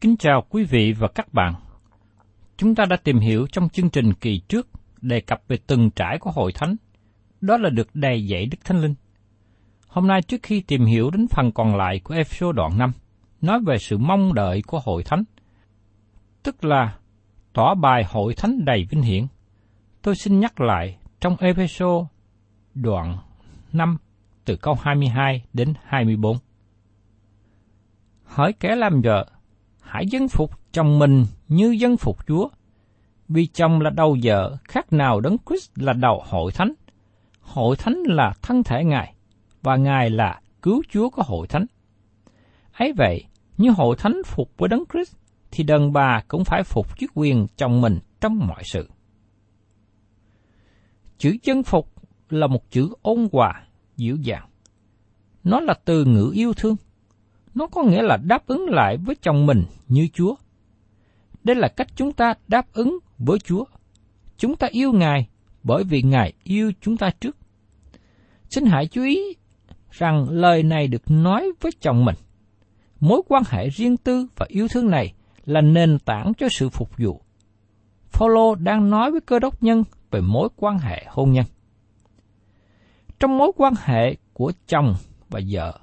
Kính 0.00 0.16
chào 0.16 0.44
quý 0.48 0.64
vị 0.64 0.92
và 0.92 1.08
các 1.08 1.34
bạn. 1.34 1.54
Chúng 2.56 2.74
ta 2.74 2.84
đã 2.84 2.96
tìm 2.96 3.18
hiểu 3.18 3.46
trong 3.52 3.68
chương 3.68 3.90
trình 3.90 4.14
kỳ 4.14 4.40
trước 4.48 4.68
đề 5.00 5.20
cập 5.20 5.42
về 5.48 5.58
từng 5.66 5.90
trải 5.90 6.18
của 6.18 6.30
hội 6.30 6.52
thánh, 6.52 6.76
đó 7.40 7.56
là 7.56 7.70
được 7.70 7.88
đầy 7.94 8.26
dạy 8.26 8.46
Đức 8.46 8.58
Thánh 8.64 8.80
Linh. 8.80 8.94
Hôm 9.88 10.06
nay 10.06 10.22
trước 10.22 10.42
khi 10.42 10.60
tìm 10.60 10.84
hiểu 10.84 11.10
đến 11.10 11.26
phần 11.30 11.52
còn 11.52 11.76
lại 11.76 12.00
của 12.04 12.14
Ephesos 12.14 12.56
đoạn 12.56 12.78
5, 12.78 12.92
nói 13.40 13.60
về 13.66 13.78
sự 13.78 13.98
mong 13.98 14.34
đợi 14.34 14.62
của 14.66 14.80
hội 14.84 15.02
thánh, 15.02 15.24
tức 16.42 16.64
là 16.64 16.98
tỏ 17.52 17.74
bài 17.74 18.04
hội 18.08 18.34
thánh 18.34 18.64
đầy 18.64 18.86
vinh 18.90 19.02
hiển. 19.02 19.26
Tôi 20.02 20.14
xin 20.14 20.40
nhắc 20.40 20.60
lại 20.60 20.98
trong 21.20 21.36
Ephesos 21.40 22.06
đoạn 22.74 23.18
5 23.72 23.96
từ 24.44 24.56
câu 24.56 24.74
22 24.82 25.44
đến 25.52 25.74
24. 25.84 26.36
Hỏi 28.24 28.52
kẻ 28.60 28.76
làm 28.76 29.00
vợ, 29.02 29.26
hãy 29.90 30.06
dân 30.06 30.28
phục 30.28 30.72
chồng 30.72 30.98
mình 30.98 31.26
như 31.48 31.70
dân 31.70 31.96
phục 31.96 32.26
Chúa. 32.26 32.48
Vì 33.28 33.46
chồng 33.46 33.80
là 33.80 33.90
đầu 33.90 34.16
vợ, 34.22 34.56
khác 34.64 34.92
nào 34.92 35.20
đấng 35.20 35.36
Christ 35.46 35.70
là 35.76 35.92
đầu 35.92 36.22
hội 36.26 36.52
thánh. 36.52 36.72
Hội 37.40 37.76
thánh 37.76 38.02
là 38.06 38.32
thân 38.42 38.62
thể 38.62 38.84
Ngài, 38.84 39.14
và 39.62 39.76
Ngài 39.76 40.10
là 40.10 40.40
cứu 40.62 40.82
Chúa 40.88 41.10
của 41.10 41.22
hội 41.22 41.46
thánh. 41.46 41.66
ấy 42.72 42.92
vậy, 42.96 43.24
như 43.58 43.70
hội 43.70 43.96
thánh 43.98 44.22
phục 44.26 44.50
với 44.58 44.68
đấng 44.68 44.84
Christ, 44.92 45.16
thì 45.50 45.64
đàn 45.64 45.92
bà 45.92 46.22
cũng 46.28 46.44
phải 46.44 46.62
phục 46.62 46.98
chức 46.98 47.10
quyền 47.14 47.46
chồng 47.56 47.80
mình 47.80 47.98
trong 48.20 48.38
mọi 48.38 48.62
sự. 48.64 48.88
Chữ 51.18 51.36
dân 51.42 51.62
phục 51.62 51.92
là 52.28 52.46
một 52.46 52.70
chữ 52.70 52.88
ôn 53.02 53.28
hòa, 53.32 53.66
dịu 53.96 54.16
dàng. 54.16 54.48
Nó 55.44 55.60
là 55.60 55.74
từ 55.84 56.04
ngữ 56.04 56.30
yêu 56.34 56.52
thương. 56.52 56.76
Nó 57.54 57.66
có 57.66 57.82
nghĩa 57.82 58.02
là 58.02 58.16
đáp 58.16 58.46
ứng 58.46 58.66
lại 58.68 58.96
với 58.96 59.16
chồng 59.22 59.46
mình 59.46 59.64
như 59.88 60.08
Chúa. 60.12 60.34
Đây 61.44 61.56
là 61.56 61.68
cách 61.68 61.88
chúng 61.96 62.12
ta 62.12 62.34
đáp 62.48 62.66
ứng 62.72 62.98
với 63.18 63.38
Chúa. 63.38 63.64
Chúng 64.36 64.56
ta 64.56 64.66
yêu 64.70 64.92
Ngài 64.92 65.28
bởi 65.62 65.84
vì 65.84 66.02
Ngài 66.02 66.32
yêu 66.44 66.72
chúng 66.80 66.96
ta 66.96 67.10
trước. 67.20 67.36
Xin 68.50 68.64
hãy 68.66 68.86
chú 68.86 69.02
ý 69.02 69.34
rằng 69.90 70.28
lời 70.30 70.62
này 70.62 70.86
được 70.86 71.02
nói 71.10 71.52
với 71.60 71.72
chồng 71.80 72.04
mình. 72.04 72.16
Mối 73.00 73.22
quan 73.28 73.42
hệ 73.48 73.68
riêng 73.68 73.96
tư 73.96 74.26
và 74.36 74.46
yêu 74.48 74.68
thương 74.68 74.90
này 74.90 75.12
là 75.44 75.60
nền 75.60 75.98
tảng 75.98 76.32
cho 76.34 76.48
sự 76.50 76.68
phục 76.68 76.98
vụ. 76.98 77.20
Phaolô 78.10 78.54
đang 78.54 78.90
nói 78.90 79.10
với 79.10 79.20
cơ 79.20 79.38
đốc 79.38 79.62
nhân 79.62 79.84
về 80.10 80.20
mối 80.20 80.48
quan 80.56 80.78
hệ 80.78 81.04
hôn 81.08 81.32
nhân. 81.32 81.44
Trong 83.18 83.38
mối 83.38 83.52
quan 83.56 83.74
hệ 83.84 84.16
của 84.32 84.52
chồng 84.66 84.94
và 85.28 85.40
vợ, 85.50 85.80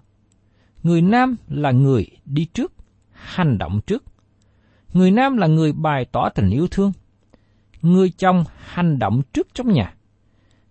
người 0.87 1.01
nam 1.01 1.35
là 1.49 1.71
người 1.71 2.07
đi 2.25 2.45
trước, 2.45 2.73
hành 3.11 3.57
động 3.57 3.79
trước. 3.87 4.03
Người 4.93 5.11
nam 5.11 5.37
là 5.37 5.47
người 5.47 5.73
bày 5.73 6.05
tỏ 6.05 6.29
tình 6.29 6.49
yêu 6.49 6.67
thương. 6.71 6.91
Người 7.81 8.09
chồng 8.17 8.43
hành 8.57 8.99
động 8.99 9.21
trước 9.33 9.47
trong 9.53 9.73
nhà. 9.73 9.93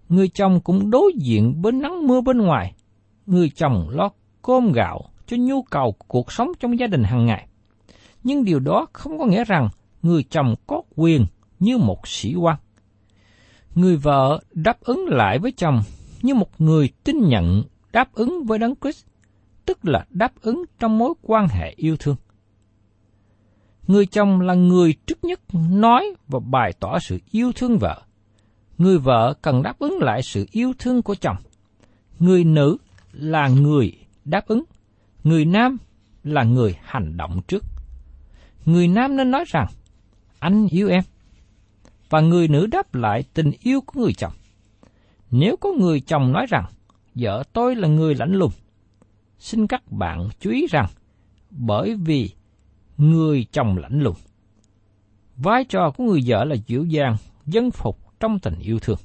Người 0.09 0.28
chồng 0.28 0.60
cũng 0.60 0.91
đối 0.91 1.12
diện 1.16 1.62
với 1.62 1.72
nắng 1.72 2.06
mưa 2.06 2.21
bên 2.21 2.38
ngoài. 2.38 2.75
Người 3.27 3.50
chồng 3.50 3.88
lo 3.91 4.09
cơm 4.43 4.72
gạo 4.72 5.00
cho 5.27 5.37
nhu 5.37 5.62
cầu 5.62 5.93
của 5.93 6.04
cuộc 6.09 6.33
sống 6.33 6.53
trong 6.60 6.78
gia 6.78 6.87
đình 6.87 7.03
hàng 7.03 7.27
ngày. 7.27 7.48
Nhưng 8.25 8.44
điều 8.44 8.60
đó 8.60 8.87
không 8.93 9.19
có 9.19 9.27
nghĩa 9.27 9.44
rằng 9.44 9.69
người 10.03 10.22
chồng 10.22 10.54
có 10.66 10.83
quyền 10.97 11.27
như 11.59 11.78
một 11.78 12.09
sĩ 12.09 12.34
quan. 12.34 12.57
Người 13.74 13.97
vợ 13.97 14.41
đáp 14.53 14.80
ứng 14.80 15.07
lại 15.09 15.39
với 15.39 15.53
chồng 15.53 15.83
như 16.22 16.34
một 16.34 16.60
người 16.60 16.89
tin 17.04 17.16
nhận 17.28 17.63
đáp 17.92 18.15
ứng 18.15 18.45
với 18.45 18.59
Đấng 18.59 18.74
Christ, 18.83 19.07
tức 19.66 19.78
là 19.84 20.07
đáp 20.10 20.33
ứng 20.41 20.65
trong 20.78 20.98
mối 20.98 21.15
quan 21.22 21.48
hệ 21.48 21.74
yêu 21.77 21.97
thương. 21.97 22.16
Người 23.86 24.07
chồng 24.07 24.41
là 24.41 24.54
người 24.54 24.95
trước 25.07 25.24
nhất 25.24 25.41
nói 25.71 26.15
và 26.28 26.39
bày 26.39 26.72
tỏ 26.80 26.98
sự 26.98 27.18
yêu 27.30 27.53
thương 27.53 27.78
vợ. 27.78 28.03
Người 28.78 28.98
vợ 28.98 29.34
cần 29.42 29.63
đáp 29.63 29.78
ứng 29.78 29.98
lại 30.01 30.22
sự 30.22 30.47
yêu 30.51 30.72
thương 30.78 31.03
của 31.03 31.15
chồng. 31.15 31.36
Người 32.18 32.45
nữ 32.45 32.77
là 33.13 33.48
người 33.48 33.92
đáp 34.24 34.47
ứng. 34.47 34.65
Người 35.24 35.45
nam 35.45 35.77
là 36.24 36.45
người 36.45 36.77
hành 36.83 37.16
động 37.16 37.41
trước. 37.48 37.65
Người 38.65 38.89
nam 38.89 39.16
nên 39.16 39.30
nói 39.30 39.45
rằng, 39.47 39.66
anh 40.39 40.66
yêu 40.71 40.89
em. 40.89 41.03
Và 42.10 42.21
người 42.21 42.48
nữ 42.48 42.66
đáp 42.66 42.95
lại 42.95 43.24
tình 43.34 43.51
yêu 43.60 43.80
của 43.80 44.01
người 44.01 44.13
chồng. 44.13 44.33
Nếu 45.30 45.57
có 45.57 45.72
người 45.72 46.01
chồng 46.01 46.33
nói 46.33 46.47
rằng, 46.48 46.65
vợ 47.15 47.42
tôi 47.53 47.77
là 47.77 47.89
người 47.89 48.15
lạnh 48.15 48.33
lùng, 48.33 48.53
xin 49.38 49.66
các 49.66 49.92
bạn 49.92 50.28
chú 50.41 50.50
ý 50.50 50.66
rằng, 50.71 50.86
bởi 51.50 51.94
vì 51.94 52.30
người 52.97 53.47
chồng 53.53 53.78
lạnh 53.78 54.00
lùng, 54.00 54.16
vai 55.36 55.65
trò 55.65 55.91
của 55.91 56.04
người 56.04 56.21
vợ 56.27 56.44
là 56.44 56.56
dịu 56.66 56.84
dàng, 56.84 57.16
dân 57.47 57.71
phục 57.71 57.98
trong 58.21 58.38
tình 58.38 58.59
yêu 58.59 58.78
thương. 58.78 58.98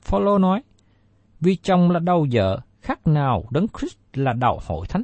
Phaolô 0.00 0.38
nói, 0.38 0.62
vì 1.40 1.56
chồng 1.56 1.90
là 1.90 2.00
đầu 2.00 2.26
vợ, 2.32 2.60
khác 2.80 3.06
nào 3.06 3.44
đấng 3.50 3.66
Christ 3.78 3.96
là 4.12 4.32
đầu 4.32 4.60
hội 4.66 4.86
thánh. 4.86 5.02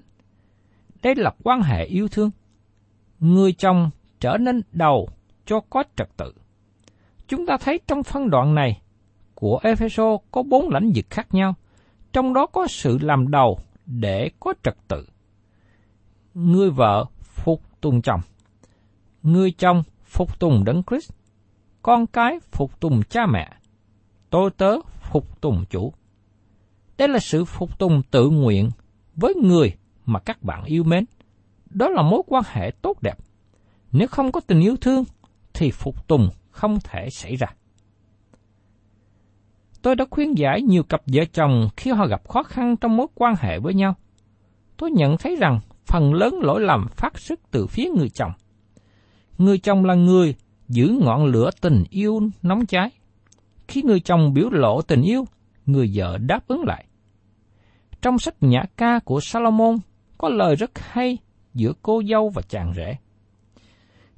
Đây 1.02 1.14
là 1.14 1.35
quan 1.43 1.62
hệ 1.62 1.85
yêu 1.85 2.08
thương. 2.08 2.31
Người 3.20 3.52
chồng 3.52 3.90
trở 4.20 4.37
nên 4.37 4.62
đầu 4.73 5.08
cho 5.46 5.61
có 5.61 5.85
trật 5.96 6.08
tự. 6.17 6.32
Chúng 7.28 7.46
ta 7.46 7.56
thấy 7.61 7.81
trong 7.87 8.02
phân 8.02 8.31
đoạn 8.31 8.55
này 8.55 8.81
của 9.35 9.61
Epheso 9.62 10.17
có 10.31 10.43
bốn 10.43 10.69
lãnh 10.69 10.93
vực 10.94 11.06
khác 11.11 11.35
nhau, 11.35 11.55
trong 12.12 12.35
đó 12.35 12.47
có 12.47 12.67
sự 12.67 12.99
làm 12.99 13.31
đầu 13.31 13.59
để 13.87 14.31
có 14.41 14.55
trật 14.62 14.76
tự. 14.88 15.06
Người 16.35 16.70
vợ 16.70 17.05
phục 17.23 17.62
tùng 17.81 18.03
chồng, 18.03 18.20
người 19.23 19.53
chồng 19.59 19.82
phục 20.05 20.41
tùng 20.41 20.64
đấng 20.64 20.82
Christ, 20.91 21.12
con 21.82 22.06
cái 22.06 22.38
phục 22.53 22.81
tùng 22.81 23.03
cha 23.03 23.26
mẹ, 23.26 23.53
tôi 24.31 24.50
tớ 24.50 24.76
phục 25.00 25.41
tùng 25.41 25.64
chủ. 25.70 25.93
Đây 26.99 27.09
là 27.09 27.19
sự 27.19 27.44
phục 27.44 27.79
tùng 27.79 28.03
tự 28.11 28.31
nguyện 28.31 28.70
với 29.14 29.35
người 29.35 29.73
mà 30.06 30.20
các 30.20 30.43
bạn 30.43 30.64
yêu 30.64 30.85
mến. 30.85 31.05
Đó 31.70 31.88
là 31.88 32.03
mối 32.03 32.23
quan 32.26 32.43
hệ 32.47 32.70
tốt 32.82 33.03
đẹp. 33.03 33.19
Nếu 33.93 34.09
không 34.09 34.32
có 34.32 34.41
tình 34.41 34.61
yêu 34.61 34.76
thương, 34.81 35.05
thì 35.55 35.70
phục 35.70 36.09
tùng 36.09 36.29
không 36.50 36.79
thể 36.85 37.11
xảy 37.11 37.37
ra. 37.37 37.47
Tôi 39.82 39.96
đã 39.96 40.05
khuyên 40.11 40.38
giải 40.38 40.62
nhiều 40.62 40.82
cặp 40.82 41.02
vợ 41.06 41.25
chồng 41.32 41.69
khi 41.76 41.90
họ 41.90 42.06
gặp 42.06 42.29
khó 42.29 42.43
khăn 42.43 42.76
trong 42.76 42.96
mối 42.96 43.06
quan 43.14 43.34
hệ 43.38 43.58
với 43.58 43.75
nhau. 43.75 43.94
Tôi 44.76 44.90
nhận 44.90 45.17
thấy 45.17 45.37
rằng 45.37 45.61
phần 45.87 46.14
lớn 46.14 46.34
lỗi 46.43 46.61
lầm 46.61 46.87
phát 46.90 47.19
xuất 47.19 47.40
từ 47.50 47.67
phía 47.67 47.88
người 47.96 48.08
chồng. 48.08 48.32
Người 49.38 49.58
chồng 49.58 49.84
là 49.84 49.94
người 49.94 50.34
giữ 50.69 50.99
ngọn 51.02 51.25
lửa 51.25 51.50
tình 51.61 51.84
yêu 51.90 52.20
nóng 52.43 52.67
cháy. 52.67 52.90
Khi 53.69 53.82
người 53.82 54.00
chồng 54.00 54.34
biểu 54.34 54.50
lộ 54.50 54.82
tình 54.82 55.02
yêu, 55.02 55.25
người 55.67 55.90
vợ 55.94 56.19
đáp 56.19 56.49
ứng 56.49 56.62
lại. 56.64 56.85
Trong 58.02 58.19
sách 58.19 58.35
nhã 58.40 58.62
ca 58.76 58.99
của 59.05 59.20
Salomon 59.20 59.76
có 60.19 60.28
lời 60.28 60.56
rất 60.56 60.70
hay 60.78 61.19
giữa 61.55 61.73
cô 61.82 62.02
dâu 62.11 62.28
và 62.28 62.43
chàng 62.43 62.73
rể. 62.76 62.96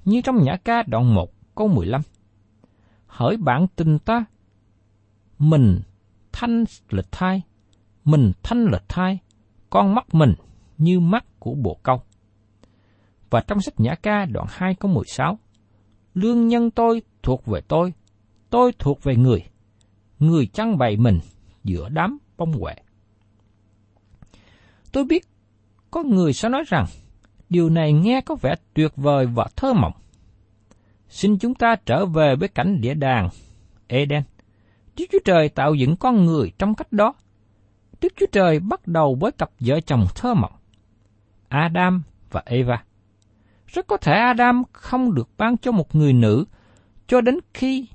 Như 0.04 0.20
trong 0.20 0.42
nhã 0.42 0.56
ca 0.64 0.82
đoạn 0.86 1.14
1 1.14 1.30
câu 1.54 1.68
15. 1.68 2.00
Hỡi 3.06 3.36
bạn 3.36 3.66
tình 3.76 3.98
ta, 3.98 4.24
mình 5.38 5.80
thanh 6.32 6.64
lịch 6.90 7.12
thai, 7.12 7.42
mình 8.04 8.32
thanh 8.42 8.64
lịch 8.64 8.88
thai, 8.88 9.18
con 9.70 9.94
mắt 9.94 10.14
mình 10.14 10.34
như 10.78 11.00
mắt 11.00 11.24
của 11.38 11.54
bộ 11.54 11.78
câu. 11.82 12.02
Và 13.30 13.40
trong 13.40 13.60
sách 13.60 13.80
Nhã 13.80 13.94
ca 13.94 14.24
đoạn 14.24 14.46
2 14.50 14.74
câu 14.74 14.90
16, 14.90 15.38
Lương 16.14 16.48
nhân 16.48 16.70
tôi 16.70 17.02
thuộc 17.22 17.46
về 17.46 17.60
tôi, 17.68 17.92
tôi 18.50 18.72
thuộc 18.78 19.02
về 19.02 19.16
người, 19.16 19.44
người 20.18 20.46
chăn 20.46 20.78
bày 20.78 20.96
mình 20.96 21.20
giữa 21.64 21.88
đám 21.88 22.18
bông 22.36 22.52
huệ. 22.52 22.74
Tôi 24.92 25.04
biết 25.04 25.26
có 25.90 26.02
người 26.02 26.32
sẽ 26.32 26.48
nói 26.48 26.64
rằng 26.66 26.86
điều 27.48 27.70
này 27.70 27.92
nghe 27.92 28.20
có 28.20 28.36
vẻ 28.42 28.54
tuyệt 28.74 28.92
vời 28.96 29.26
và 29.26 29.46
thơ 29.56 29.72
mộng. 29.72 29.92
Xin 31.08 31.38
chúng 31.38 31.54
ta 31.54 31.76
trở 31.86 32.06
về 32.06 32.36
với 32.36 32.48
cảnh 32.48 32.80
địa 32.80 32.94
đàng 32.94 33.28
Eden. 33.86 34.22
Đức 34.96 35.04
Chúa 35.12 35.18
Trời 35.24 35.48
tạo 35.48 35.74
dựng 35.74 35.96
con 35.96 36.24
người 36.24 36.52
trong 36.58 36.74
cách 36.74 36.92
đó. 36.92 37.14
Đức 38.00 38.12
Chúa 38.16 38.26
Trời 38.32 38.60
bắt 38.60 38.86
đầu 38.86 39.14
với 39.20 39.32
cặp 39.32 39.50
vợ 39.60 39.80
chồng 39.80 40.06
thơ 40.14 40.34
mộng, 40.34 40.52
Adam 41.48 42.02
và 42.30 42.42
Eva. 42.46 42.84
Rất 43.66 43.86
có 43.86 43.96
thể 43.96 44.12
Adam 44.12 44.62
không 44.72 45.14
được 45.14 45.28
ban 45.36 45.56
cho 45.56 45.72
một 45.72 45.94
người 45.94 46.12
nữ 46.12 46.44
cho 47.06 47.20
đến 47.20 47.38
khi 47.54 47.86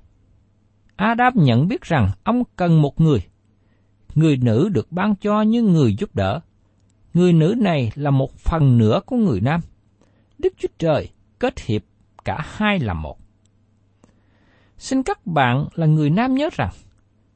Adam 0.95 1.33
nhận 1.35 1.67
biết 1.67 1.81
rằng 1.81 2.11
ông 2.23 2.43
cần 2.55 2.81
một 2.81 3.01
người. 3.01 3.21
Người 4.15 4.37
nữ 4.37 4.69
được 4.69 4.91
ban 4.91 5.15
cho 5.15 5.41
như 5.41 5.63
người 5.63 5.95
giúp 5.95 6.15
đỡ. 6.15 6.39
Người 7.13 7.33
nữ 7.33 7.55
này 7.57 7.91
là 7.95 8.11
một 8.11 8.37
phần 8.37 8.77
nửa 8.77 8.99
của 9.05 9.15
người 9.15 9.41
nam. 9.41 9.61
Đức 10.37 10.53
Chúa 10.57 10.67
Trời 10.77 11.09
kết 11.39 11.59
hiệp 11.59 11.81
cả 12.25 12.37
hai 12.45 12.79
là 12.79 12.93
một. 12.93 13.19
Xin 14.77 15.03
các 15.03 15.25
bạn 15.27 15.67
là 15.75 15.85
người 15.85 16.09
nam 16.09 16.35
nhớ 16.35 16.49
rằng, 16.53 16.71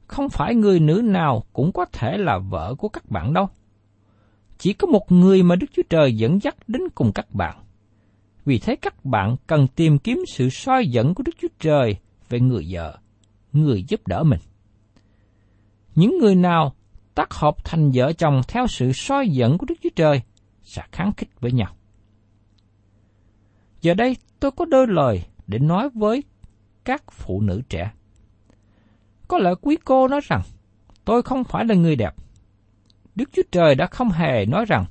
không 0.06 0.28
phải 0.28 0.54
người 0.54 0.80
nữ 0.80 1.02
nào 1.04 1.44
cũng 1.52 1.72
có 1.72 1.84
thể 1.84 2.18
là 2.18 2.38
vợ 2.38 2.74
của 2.78 2.88
các 2.88 3.10
bạn 3.10 3.32
đâu. 3.32 3.48
Chỉ 4.58 4.72
có 4.72 4.86
một 4.86 5.12
người 5.12 5.42
mà 5.42 5.56
Đức 5.56 5.66
Chúa 5.76 5.82
Trời 5.90 6.16
dẫn 6.16 6.42
dắt 6.42 6.56
đến 6.66 6.82
cùng 6.94 7.12
các 7.12 7.34
bạn. 7.34 7.56
Vì 8.44 8.58
thế 8.58 8.76
các 8.76 9.04
bạn 9.04 9.36
cần 9.46 9.66
tìm 9.76 9.98
kiếm 9.98 10.24
sự 10.28 10.48
soi 10.50 10.86
dẫn 10.86 11.14
của 11.14 11.22
Đức 11.22 11.32
Chúa 11.42 11.48
Trời 11.60 11.96
về 12.28 12.40
người 12.40 12.66
vợ, 12.70 12.98
người 13.52 13.84
giúp 13.88 14.06
đỡ 14.06 14.22
mình. 14.22 14.40
Những 15.94 16.18
người 16.18 16.34
nào 16.34 16.74
tác 17.14 17.34
hợp 17.34 17.64
thành 17.64 17.90
vợ 17.94 18.12
chồng 18.12 18.40
theo 18.48 18.66
sự 18.66 18.92
soi 18.92 19.28
dẫn 19.28 19.58
của 19.58 19.66
Đức 19.66 19.74
Chúa 19.82 19.90
Trời 19.96 20.22
sẽ 20.62 20.82
kháng 20.92 21.12
khích 21.16 21.40
với 21.40 21.52
nhau. 21.52 21.76
Giờ 23.80 23.94
đây 23.94 24.16
tôi 24.40 24.50
có 24.50 24.64
đôi 24.64 24.86
lời 24.86 25.22
để 25.46 25.58
nói 25.58 25.88
với 25.94 26.22
các 26.84 27.12
phụ 27.12 27.40
nữ 27.40 27.62
trẻ. 27.68 27.90
Có 29.34 29.40
lẽ 29.40 29.50
quý 29.60 29.76
cô 29.84 30.08
nói 30.08 30.20
rằng, 30.24 30.42
tôi 31.04 31.22
không 31.22 31.44
phải 31.44 31.64
là 31.64 31.74
người 31.74 31.96
đẹp. 31.96 32.14
Đức 33.14 33.30
Chúa 33.32 33.42
Trời 33.50 33.74
đã 33.74 33.86
không 33.86 34.10
hề 34.10 34.46
nói 34.46 34.64
rằng, 34.64 34.84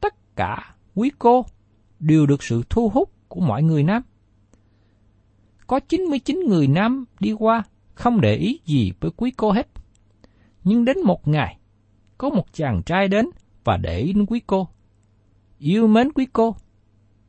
tất 0.00 0.36
cả 0.36 0.74
quý 0.94 1.10
cô 1.18 1.46
đều 1.98 2.26
được 2.26 2.42
sự 2.42 2.62
thu 2.70 2.88
hút 2.88 3.10
của 3.28 3.40
mọi 3.40 3.62
người 3.62 3.82
nam. 3.82 4.02
Có 5.66 5.80
99 5.80 6.40
người 6.48 6.66
nam 6.66 7.04
đi 7.20 7.32
qua 7.32 7.62
không 7.94 8.20
để 8.20 8.34
ý 8.34 8.60
gì 8.64 8.92
với 9.00 9.10
quý 9.16 9.30
cô 9.36 9.52
hết. 9.52 9.68
Nhưng 10.64 10.84
đến 10.84 10.96
một 11.04 11.28
ngày, 11.28 11.58
có 12.18 12.30
một 12.30 12.46
chàng 12.52 12.82
trai 12.82 13.08
đến 13.08 13.30
và 13.64 13.76
để 13.76 13.98
ý 13.98 14.12
đến 14.12 14.26
quý 14.26 14.40
cô. 14.46 14.68
Yêu 15.58 15.86
mến 15.86 16.12
quý 16.12 16.26
cô. 16.32 16.56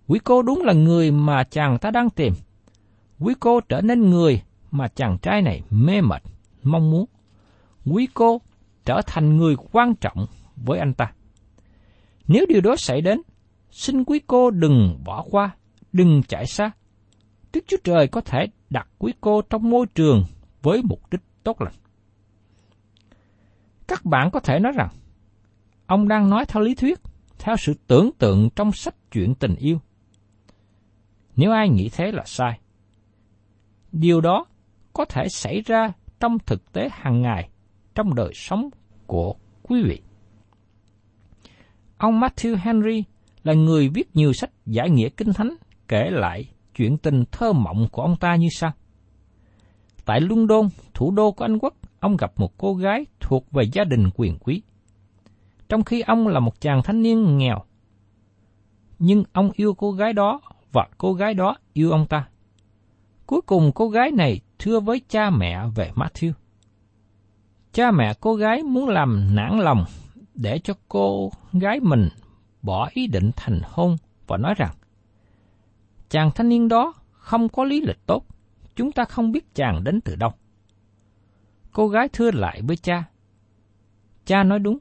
Quý 0.07 0.19
cô 0.23 0.41
đúng 0.41 0.61
là 0.61 0.73
người 0.73 1.11
mà 1.11 1.43
chàng 1.43 1.77
ta 1.77 1.91
đang 1.91 2.09
tìm. 2.09 2.33
Quý 3.19 3.33
cô 3.39 3.61
trở 3.61 3.81
nên 3.81 4.09
người 4.09 4.41
mà 4.71 4.87
chàng 4.87 5.17
trai 5.21 5.41
này 5.41 5.61
mê 5.69 6.01
mệt, 6.01 6.23
mong 6.63 6.91
muốn. 6.91 7.05
Quý 7.85 8.07
cô 8.13 8.41
trở 8.85 9.01
thành 9.07 9.37
người 9.37 9.55
quan 9.71 9.95
trọng 9.95 10.25
với 10.55 10.79
anh 10.79 10.93
ta. 10.93 11.11
Nếu 12.27 12.45
điều 12.49 12.61
đó 12.61 12.75
xảy 12.75 13.01
đến, 13.01 13.21
xin 13.71 14.03
quý 14.03 14.19
cô 14.27 14.51
đừng 14.51 15.01
bỏ 15.05 15.25
qua, 15.31 15.55
đừng 15.91 16.21
chạy 16.27 16.45
xa. 16.45 16.71
Đức 17.53 17.63
Chúa 17.67 17.77
Trời 17.83 18.07
có 18.07 18.21
thể 18.21 18.45
đặt 18.69 18.87
quý 18.99 19.13
cô 19.21 19.41
trong 19.41 19.69
môi 19.69 19.85
trường 19.95 20.23
với 20.61 20.81
mục 20.83 21.01
đích 21.11 21.21
tốt 21.43 21.61
lành. 21.61 21.73
Các 23.87 24.05
bạn 24.05 24.31
có 24.31 24.39
thể 24.39 24.59
nói 24.59 24.71
rằng, 24.75 24.89
ông 25.85 26.07
đang 26.07 26.29
nói 26.29 26.45
theo 26.45 26.63
lý 26.63 26.75
thuyết, 26.75 26.99
theo 27.39 27.55
sự 27.57 27.73
tưởng 27.87 28.09
tượng 28.17 28.49
trong 28.55 28.71
sách 28.71 28.95
chuyện 29.11 29.35
tình 29.35 29.55
yêu. 29.55 29.79
Nếu 31.35 31.51
ai 31.51 31.69
nghĩ 31.69 31.89
thế 31.93 32.11
là 32.11 32.23
sai. 32.25 32.59
Điều 33.91 34.21
đó 34.21 34.45
có 34.93 35.05
thể 35.05 35.29
xảy 35.29 35.61
ra 35.61 35.91
trong 36.19 36.37
thực 36.45 36.71
tế 36.71 36.89
hàng 36.91 37.21
ngày, 37.21 37.49
trong 37.95 38.15
đời 38.15 38.31
sống 38.33 38.69
của 39.07 39.35
quý 39.63 39.83
vị. 39.83 40.01
Ông 41.97 42.19
Matthew 42.19 42.55
Henry 42.55 43.03
là 43.43 43.53
người 43.53 43.89
viết 43.89 44.15
nhiều 44.15 44.33
sách 44.33 44.51
giải 44.65 44.89
nghĩa 44.89 45.09
kinh 45.09 45.33
thánh 45.33 45.55
kể 45.87 46.09
lại 46.11 46.45
chuyện 46.75 46.97
tình 46.97 47.23
thơ 47.31 47.53
mộng 47.53 47.87
của 47.91 48.01
ông 48.01 48.15
ta 48.15 48.35
như 48.35 48.47
sau. 48.51 48.71
Tại 50.05 50.21
London, 50.21 50.67
thủ 50.93 51.11
đô 51.11 51.31
của 51.31 51.45
Anh 51.45 51.59
Quốc, 51.59 51.73
ông 51.99 52.17
gặp 52.17 52.31
một 52.37 52.57
cô 52.57 52.73
gái 52.73 53.05
thuộc 53.19 53.51
về 53.51 53.63
gia 53.73 53.83
đình 53.83 54.09
quyền 54.15 54.37
quý. 54.39 54.61
Trong 55.69 55.83
khi 55.83 56.01
ông 56.01 56.27
là 56.27 56.39
một 56.39 56.61
chàng 56.61 56.81
thanh 56.83 57.01
niên 57.01 57.37
nghèo, 57.37 57.63
nhưng 58.99 59.23
ông 59.33 59.51
yêu 59.53 59.73
cô 59.73 59.91
gái 59.91 60.13
đó 60.13 60.41
và 60.71 60.87
cô 60.97 61.13
gái 61.13 61.33
đó 61.33 61.55
yêu 61.73 61.91
ông 61.91 62.05
ta. 62.07 62.27
Cuối 63.29 63.41
cùng 63.41 63.71
cô 63.75 63.89
gái 63.89 64.11
này 64.11 64.39
thưa 64.59 64.79
với 64.79 65.01
cha 65.09 65.29
mẹ 65.29 65.67
về 65.75 65.91
Matthew. 65.95 66.31
Cha 67.71 67.91
mẹ 67.91 68.13
cô 68.19 68.35
gái 68.35 68.63
muốn 68.63 68.89
làm 68.89 69.35
nản 69.35 69.59
lòng 69.59 69.85
để 70.33 70.59
cho 70.59 70.73
cô 70.87 71.31
gái 71.53 71.79
mình 71.79 72.09
bỏ 72.61 72.89
ý 72.93 73.07
định 73.07 73.31
thành 73.35 73.61
hôn 73.63 73.97
và 74.27 74.37
nói 74.37 74.53
rằng 74.57 74.75
chàng 76.09 76.31
thanh 76.35 76.49
niên 76.49 76.67
đó 76.67 76.93
không 77.11 77.49
có 77.49 77.63
lý 77.63 77.81
lịch 77.81 78.05
tốt, 78.05 78.25
chúng 78.75 78.91
ta 78.91 79.05
không 79.05 79.31
biết 79.31 79.55
chàng 79.55 79.83
đến 79.83 80.01
từ 80.01 80.15
đâu. 80.15 80.31
Cô 81.71 81.87
gái 81.87 82.09
thưa 82.13 82.31
lại 82.31 82.61
với 82.61 82.77
cha. 82.77 83.03
Cha 84.25 84.43
nói 84.43 84.59
đúng, 84.59 84.77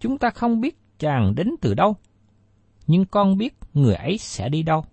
chúng 0.00 0.18
ta 0.18 0.30
không 0.30 0.60
biết 0.60 0.78
chàng 0.98 1.34
đến 1.34 1.54
từ 1.60 1.74
đâu, 1.74 1.96
nhưng 2.86 3.04
con 3.04 3.36
biết 3.36 3.54
người 3.72 3.94
ấy 3.94 4.18
sẽ 4.18 4.48
đi 4.48 4.62
đâu, 4.62 4.84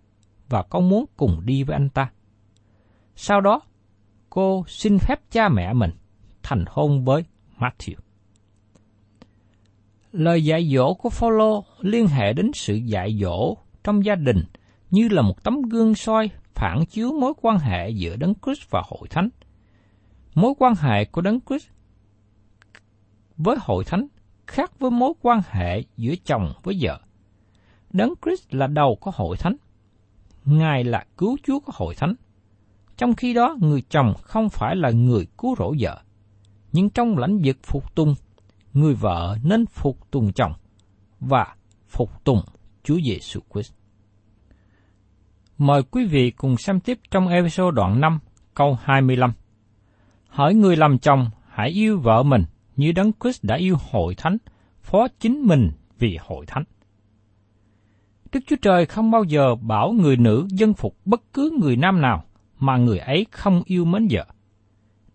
và 0.49 0.63
con 0.63 0.89
muốn 0.89 1.05
cùng 1.17 1.41
đi 1.45 1.63
với 1.63 1.75
anh 1.75 1.89
ta. 1.89 2.11
Sau 3.15 3.41
đó, 3.41 3.61
cô 4.29 4.63
xin 4.67 4.99
phép 4.99 5.19
cha 5.31 5.49
mẹ 5.49 5.73
mình 5.73 5.91
thành 6.43 6.65
hôn 6.67 7.05
với 7.05 7.25
Matthew. 7.57 7.95
Lời 10.11 10.45
dạy 10.45 10.69
dỗ 10.75 10.93
của 10.93 11.09
Phaolô 11.09 11.63
liên 11.79 12.07
hệ 12.07 12.33
đến 12.33 12.51
sự 12.53 12.75
dạy 12.75 13.17
dỗ 13.21 13.57
trong 13.83 14.05
gia 14.05 14.15
đình 14.15 14.43
như 14.89 15.07
là 15.07 15.21
một 15.21 15.43
tấm 15.43 15.61
gương 15.61 15.95
soi 15.95 16.29
phản 16.53 16.85
chiếu 16.85 17.11
mối 17.11 17.33
quan 17.41 17.59
hệ 17.59 17.89
giữa 17.89 18.15
Đấng 18.15 18.33
Christ 18.45 18.69
và 18.69 18.81
hội 18.85 19.07
thánh. 19.09 19.29
Mối 20.35 20.53
quan 20.59 20.75
hệ 20.75 21.05
của 21.05 21.21
Đấng 21.21 21.39
Christ 21.49 21.67
với 23.37 23.57
hội 23.59 23.83
thánh 23.83 24.07
khác 24.47 24.79
với 24.79 24.91
mối 24.91 25.13
quan 25.21 25.41
hệ 25.49 25.83
giữa 25.97 26.13
chồng 26.25 26.53
với 26.63 26.77
vợ. 26.81 26.99
Đấng 27.89 28.13
Christ 28.25 28.53
là 28.53 28.67
đầu 28.67 28.97
của 29.01 29.11
hội 29.11 29.37
thánh. 29.37 29.55
Ngài 30.45 30.83
là 30.83 31.05
cứu 31.17 31.37
Chúa 31.43 31.59
của 31.59 31.71
hội 31.75 31.95
thánh. 31.95 32.13
Trong 33.01 33.15
khi 33.15 33.33
đó, 33.33 33.57
người 33.59 33.81
chồng 33.89 34.13
không 34.21 34.49
phải 34.49 34.75
là 34.75 34.89
người 34.91 35.27
cứu 35.37 35.55
rỗi 35.59 35.75
vợ. 35.79 36.01
Nhưng 36.71 36.89
trong 36.89 37.17
lãnh 37.17 37.41
vực 37.43 37.57
phục 37.63 37.95
tùng, 37.95 38.15
người 38.73 38.93
vợ 38.93 39.37
nên 39.43 39.65
phục 39.65 40.11
tùng 40.11 40.33
chồng 40.33 40.53
và 41.19 41.55
phục 41.87 42.23
tùng 42.23 42.41
Chúa 42.83 42.97
Giêsu 43.05 43.39
Christ. 43.53 43.73
Mời 45.57 45.83
quý 45.83 46.05
vị 46.05 46.31
cùng 46.31 46.57
xem 46.57 46.79
tiếp 46.79 46.99
trong 47.11 47.27
episode 47.27 47.75
đoạn 47.75 48.01
5, 48.01 48.19
câu 48.53 48.77
25. 48.81 49.33
Hỏi 50.27 50.53
người 50.53 50.75
làm 50.75 50.99
chồng 50.99 51.29
hãy 51.49 51.69
yêu 51.69 51.99
vợ 51.99 52.23
mình 52.23 52.43
như 52.75 52.91
Đấng 52.91 53.11
Christ 53.19 53.43
đã 53.43 53.55
yêu 53.55 53.75
hội 53.91 54.15
thánh, 54.15 54.37
phó 54.81 55.07
chính 55.19 55.41
mình 55.41 55.71
vì 55.99 56.17
hội 56.21 56.45
thánh. 56.45 56.63
Đức 58.31 58.39
Chúa 58.47 58.55
Trời 58.61 58.85
không 58.85 59.11
bao 59.11 59.23
giờ 59.23 59.55
bảo 59.55 59.91
người 59.91 60.17
nữ 60.17 60.47
dân 60.49 60.73
phục 60.73 60.97
bất 61.05 61.21
cứ 61.33 61.57
người 61.61 61.75
nam 61.75 62.01
nào 62.01 62.23
mà 62.61 62.77
người 62.77 62.97
ấy 62.97 63.25
không 63.31 63.61
yêu 63.65 63.85
mến 63.85 64.07
vợ. 64.11 64.25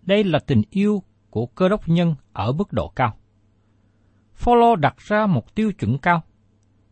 Đây 0.03 0.25
là 0.25 0.39
tình 0.39 0.63
yêu 0.71 1.03
của 1.31 1.47
cơ 1.47 1.69
đốc 1.69 1.89
nhân 1.89 2.15
ở 2.33 2.53
mức 2.53 2.73
độ 2.73 2.89
cao. 2.89 3.17
Phaolô 4.35 4.77
đặt 4.77 4.97
ra 4.99 5.27
một 5.27 5.55
tiêu 5.55 5.73
chuẩn 5.73 5.99
cao. 5.99 6.23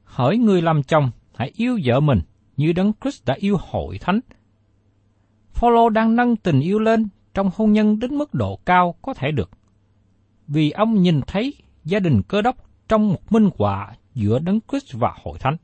Hỏi 0.04 0.36
người 0.36 0.62
làm 0.62 0.82
chồng, 0.82 1.10
hãy 1.34 1.52
yêu 1.54 1.78
vợ 1.84 2.00
mình 2.00 2.20
như 2.56 2.72
Đấng 2.72 2.92
Christ 3.02 3.24
đã 3.24 3.34
yêu 3.34 3.56
hội 3.60 3.98
thánh. 3.98 4.20
Phaolô 5.52 5.88
đang 5.88 6.16
nâng 6.16 6.36
tình 6.36 6.60
yêu 6.60 6.78
lên 6.78 7.08
trong 7.34 7.50
hôn 7.56 7.72
nhân 7.72 7.98
đến 7.98 8.14
mức 8.14 8.34
độ 8.34 8.56
cao 8.64 8.94
có 9.02 9.14
thể 9.14 9.30
được. 9.30 9.50
Vì 10.46 10.70
ông 10.70 11.02
nhìn 11.02 11.20
thấy 11.26 11.54
gia 11.84 11.98
đình 11.98 12.22
cơ 12.28 12.42
đốc 12.42 12.56
trong 12.88 13.08
một 13.08 13.32
minh 13.32 13.50
họa 13.58 13.94
giữa 14.14 14.38
Đấng 14.38 14.60
Christ 14.70 14.92
và 14.92 15.14
hội 15.22 15.38
thánh. 15.38 15.56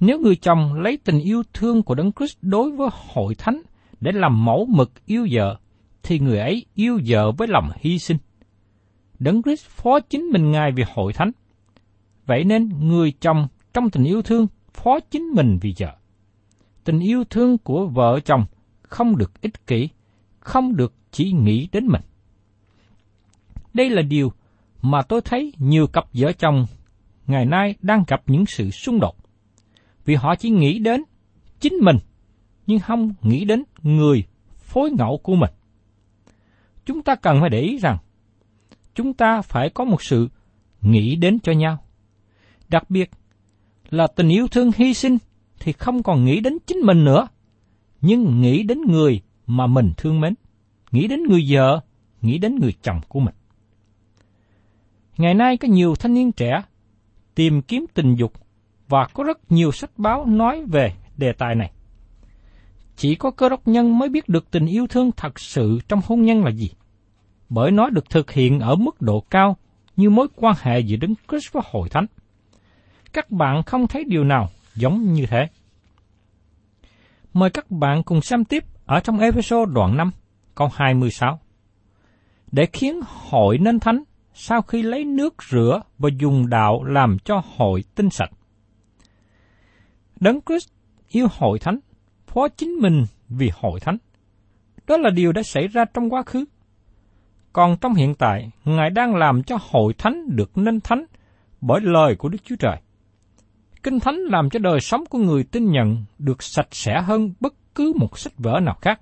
Nếu 0.00 0.20
người 0.20 0.36
chồng 0.36 0.74
lấy 0.74 0.98
tình 1.04 1.20
yêu 1.20 1.42
thương 1.52 1.82
của 1.82 1.94
Đấng 1.94 2.12
Christ 2.12 2.36
đối 2.42 2.70
với 2.70 2.88
hội 2.92 3.34
thánh 3.34 3.62
để 4.00 4.12
làm 4.12 4.44
mẫu 4.44 4.66
mực 4.70 5.06
yêu 5.06 5.26
vợ, 5.30 5.58
thì 6.02 6.18
người 6.18 6.38
ấy 6.38 6.66
yêu 6.74 7.00
vợ 7.06 7.32
với 7.32 7.48
lòng 7.48 7.70
hy 7.80 7.98
sinh. 7.98 8.16
Đấng 9.18 9.42
Christ 9.42 9.66
phó 9.66 10.00
chính 10.00 10.22
mình 10.22 10.50
Ngài 10.50 10.72
vì 10.72 10.84
hội 10.94 11.12
thánh. 11.12 11.30
Vậy 12.26 12.44
nên 12.44 12.88
người 12.88 13.12
chồng 13.20 13.48
trong 13.72 13.90
tình 13.90 14.04
yêu 14.04 14.22
thương 14.22 14.46
phó 14.72 15.00
chính 15.00 15.22
mình 15.22 15.58
vì 15.60 15.74
vợ. 15.78 15.96
Tình 16.84 17.00
yêu 17.00 17.24
thương 17.30 17.58
của 17.58 17.86
vợ 17.86 18.20
chồng 18.24 18.44
không 18.82 19.16
được 19.16 19.40
ích 19.40 19.66
kỷ, 19.66 19.88
không 20.40 20.76
được 20.76 20.94
chỉ 21.10 21.32
nghĩ 21.32 21.68
đến 21.72 21.86
mình. 21.86 22.02
Đây 23.74 23.90
là 23.90 24.02
điều 24.02 24.32
mà 24.82 25.02
tôi 25.02 25.20
thấy 25.20 25.52
nhiều 25.58 25.86
cặp 25.86 26.04
vợ 26.12 26.32
chồng 26.32 26.66
ngày 27.26 27.46
nay 27.46 27.74
đang 27.80 28.04
gặp 28.06 28.22
những 28.26 28.46
sự 28.46 28.70
xung 28.70 29.00
đột. 29.00 29.16
Vì 30.08 30.14
họ 30.14 30.34
chỉ 30.36 30.50
nghĩ 30.50 30.78
đến 30.78 31.02
chính 31.60 31.74
mình, 31.74 31.96
nhưng 32.66 32.78
không 32.78 33.14
nghĩ 33.22 33.44
đến 33.44 33.64
người 33.82 34.24
phối 34.58 34.90
ngẫu 34.90 35.18
của 35.22 35.34
mình. 35.34 35.50
Chúng 36.86 37.02
ta 37.02 37.14
cần 37.14 37.40
phải 37.40 37.50
để 37.50 37.60
ý 37.60 37.78
rằng, 37.78 37.98
chúng 38.94 39.14
ta 39.14 39.42
phải 39.42 39.70
có 39.70 39.84
một 39.84 40.02
sự 40.02 40.28
nghĩ 40.80 41.16
đến 41.16 41.38
cho 41.40 41.52
nhau. 41.52 41.78
Đặc 42.68 42.90
biệt 42.90 43.10
là 43.90 44.06
tình 44.06 44.28
yêu 44.28 44.48
thương 44.48 44.70
hy 44.76 44.94
sinh 44.94 45.18
thì 45.60 45.72
không 45.72 46.02
còn 46.02 46.24
nghĩ 46.24 46.40
đến 46.40 46.58
chính 46.66 46.78
mình 46.78 47.04
nữa, 47.04 47.28
nhưng 48.00 48.40
nghĩ 48.40 48.62
đến 48.62 48.78
người 48.88 49.20
mà 49.46 49.66
mình 49.66 49.92
thương 49.96 50.20
mến, 50.20 50.34
nghĩ 50.90 51.08
đến 51.08 51.22
người 51.22 51.46
vợ, 51.48 51.80
nghĩ 52.22 52.38
đến 52.38 52.56
người 52.60 52.72
chồng 52.82 53.00
của 53.08 53.20
mình. 53.20 53.34
Ngày 55.16 55.34
nay 55.34 55.56
có 55.56 55.68
nhiều 55.68 55.94
thanh 55.94 56.14
niên 56.14 56.32
trẻ 56.32 56.62
tìm 57.34 57.62
kiếm 57.62 57.84
tình 57.94 58.14
dục 58.14 58.32
và 58.88 59.06
có 59.14 59.24
rất 59.24 59.52
nhiều 59.52 59.72
sách 59.72 59.90
báo 59.96 60.26
nói 60.26 60.64
về 60.66 60.92
đề 61.16 61.32
tài 61.32 61.54
này. 61.54 61.70
Chỉ 62.96 63.14
có 63.14 63.30
cơ 63.30 63.48
đốc 63.48 63.68
nhân 63.68 63.98
mới 63.98 64.08
biết 64.08 64.28
được 64.28 64.50
tình 64.50 64.66
yêu 64.66 64.86
thương 64.86 65.10
thật 65.16 65.40
sự 65.40 65.78
trong 65.88 66.00
hôn 66.06 66.22
nhân 66.22 66.44
là 66.44 66.50
gì, 66.50 66.70
bởi 67.48 67.70
nó 67.70 67.90
được 67.90 68.10
thực 68.10 68.30
hiện 68.30 68.60
ở 68.60 68.74
mức 68.74 69.02
độ 69.02 69.20
cao 69.30 69.56
như 69.96 70.10
mối 70.10 70.26
quan 70.36 70.54
hệ 70.60 70.80
giữa 70.80 70.96
Đấng 70.96 71.14
Christ 71.28 71.52
và 71.52 71.60
Hội 71.64 71.88
Thánh. 71.88 72.06
Các 73.12 73.30
bạn 73.30 73.62
không 73.62 73.86
thấy 73.86 74.04
điều 74.04 74.24
nào 74.24 74.48
giống 74.74 75.12
như 75.12 75.26
thế. 75.26 75.48
Mời 77.34 77.50
các 77.50 77.70
bạn 77.70 78.02
cùng 78.02 78.20
xem 78.20 78.44
tiếp 78.44 78.64
ở 78.86 79.00
trong 79.00 79.18
episode 79.18 79.72
đoạn 79.74 79.96
5, 79.96 80.10
câu 80.54 80.68
26. 80.74 81.38
Để 82.52 82.66
khiến 82.72 83.00
hội 83.06 83.58
nên 83.58 83.80
thánh, 83.80 84.02
sau 84.34 84.62
khi 84.62 84.82
lấy 84.82 85.04
nước 85.04 85.34
rửa 85.50 85.82
và 85.98 86.10
dùng 86.18 86.48
đạo 86.48 86.84
làm 86.84 87.18
cho 87.24 87.42
hội 87.56 87.84
tinh 87.94 88.10
sạch. 88.10 88.30
Đấng 90.20 90.40
Christ 90.46 90.68
yêu 91.08 91.26
hội 91.30 91.58
thánh, 91.58 91.78
phó 92.26 92.48
chính 92.48 92.70
mình 92.70 93.04
vì 93.28 93.50
hội 93.54 93.80
thánh. 93.80 93.96
Đó 94.86 94.96
là 94.96 95.10
điều 95.10 95.32
đã 95.32 95.42
xảy 95.42 95.68
ra 95.68 95.84
trong 95.94 96.12
quá 96.12 96.22
khứ. 96.22 96.44
Còn 97.52 97.76
trong 97.80 97.94
hiện 97.94 98.14
tại, 98.14 98.50
Ngài 98.64 98.90
đang 98.90 99.14
làm 99.14 99.42
cho 99.42 99.58
hội 99.60 99.94
thánh 99.98 100.36
được 100.36 100.58
nên 100.58 100.80
thánh 100.80 101.04
bởi 101.60 101.80
lời 101.80 102.16
của 102.16 102.28
Đức 102.28 102.38
Chúa 102.44 102.56
Trời. 102.56 102.76
Kinh 103.82 104.00
Thánh 104.00 104.16
làm 104.16 104.50
cho 104.50 104.58
đời 104.58 104.80
sống 104.80 105.04
của 105.10 105.18
người 105.18 105.44
tin 105.44 105.70
nhận 105.70 106.04
được 106.18 106.42
sạch 106.42 106.68
sẽ 106.70 107.00
hơn 107.00 107.32
bất 107.40 107.54
cứ 107.74 107.92
một 107.96 108.18
sách 108.18 108.32
vở 108.38 108.60
nào 108.62 108.78
khác, 108.80 109.00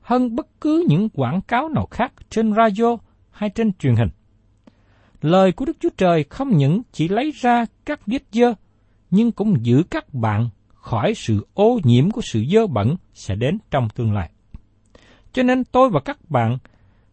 hơn 0.00 0.36
bất 0.36 0.46
cứ 0.60 0.84
những 0.88 1.08
quảng 1.08 1.40
cáo 1.40 1.68
nào 1.68 1.86
khác 1.90 2.12
trên 2.30 2.54
radio 2.54 2.96
hay 3.30 3.50
trên 3.50 3.72
truyền 3.72 3.96
hình. 3.96 4.08
Lời 5.20 5.52
của 5.52 5.64
Đức 5.64 5.76
Chúa 5.80 5.88
Trời 5.96 6.24
không 6.24 6.56
những 6.56 6.82
chỉ 6.92 7.08
lấy 7.08 7.30
ra 7.34 7.66
các 7.84 8.00
vết 8.06 8.22
dơ, 8.32 8.54
nhưng 9.10 9.32
cũng 9.32 9.66
giữ 9.66 9.82
các 9.90 10.14
bạn 10.14 10.48
khỏi 10.74 11.14
sự 11.14 11.46
ô 11.54 11.80
nhiễm 11.84 12.10
của 12.10 12.20
sự 12.24 12.44
dơ 12.52 12.66
bẩn 12.66 12.96
sẽ 13.14 13.34
đến 13.34 13.58
trong 13.70 13.88
tương 13.88 14.12
lai. 14.12 14.30
Cho 15.32 15.42
nên 15.42 15.64
tôi 15.64 15.90
và 15.90 16.00
các 16.00 16.30
bạn 16.30 16.58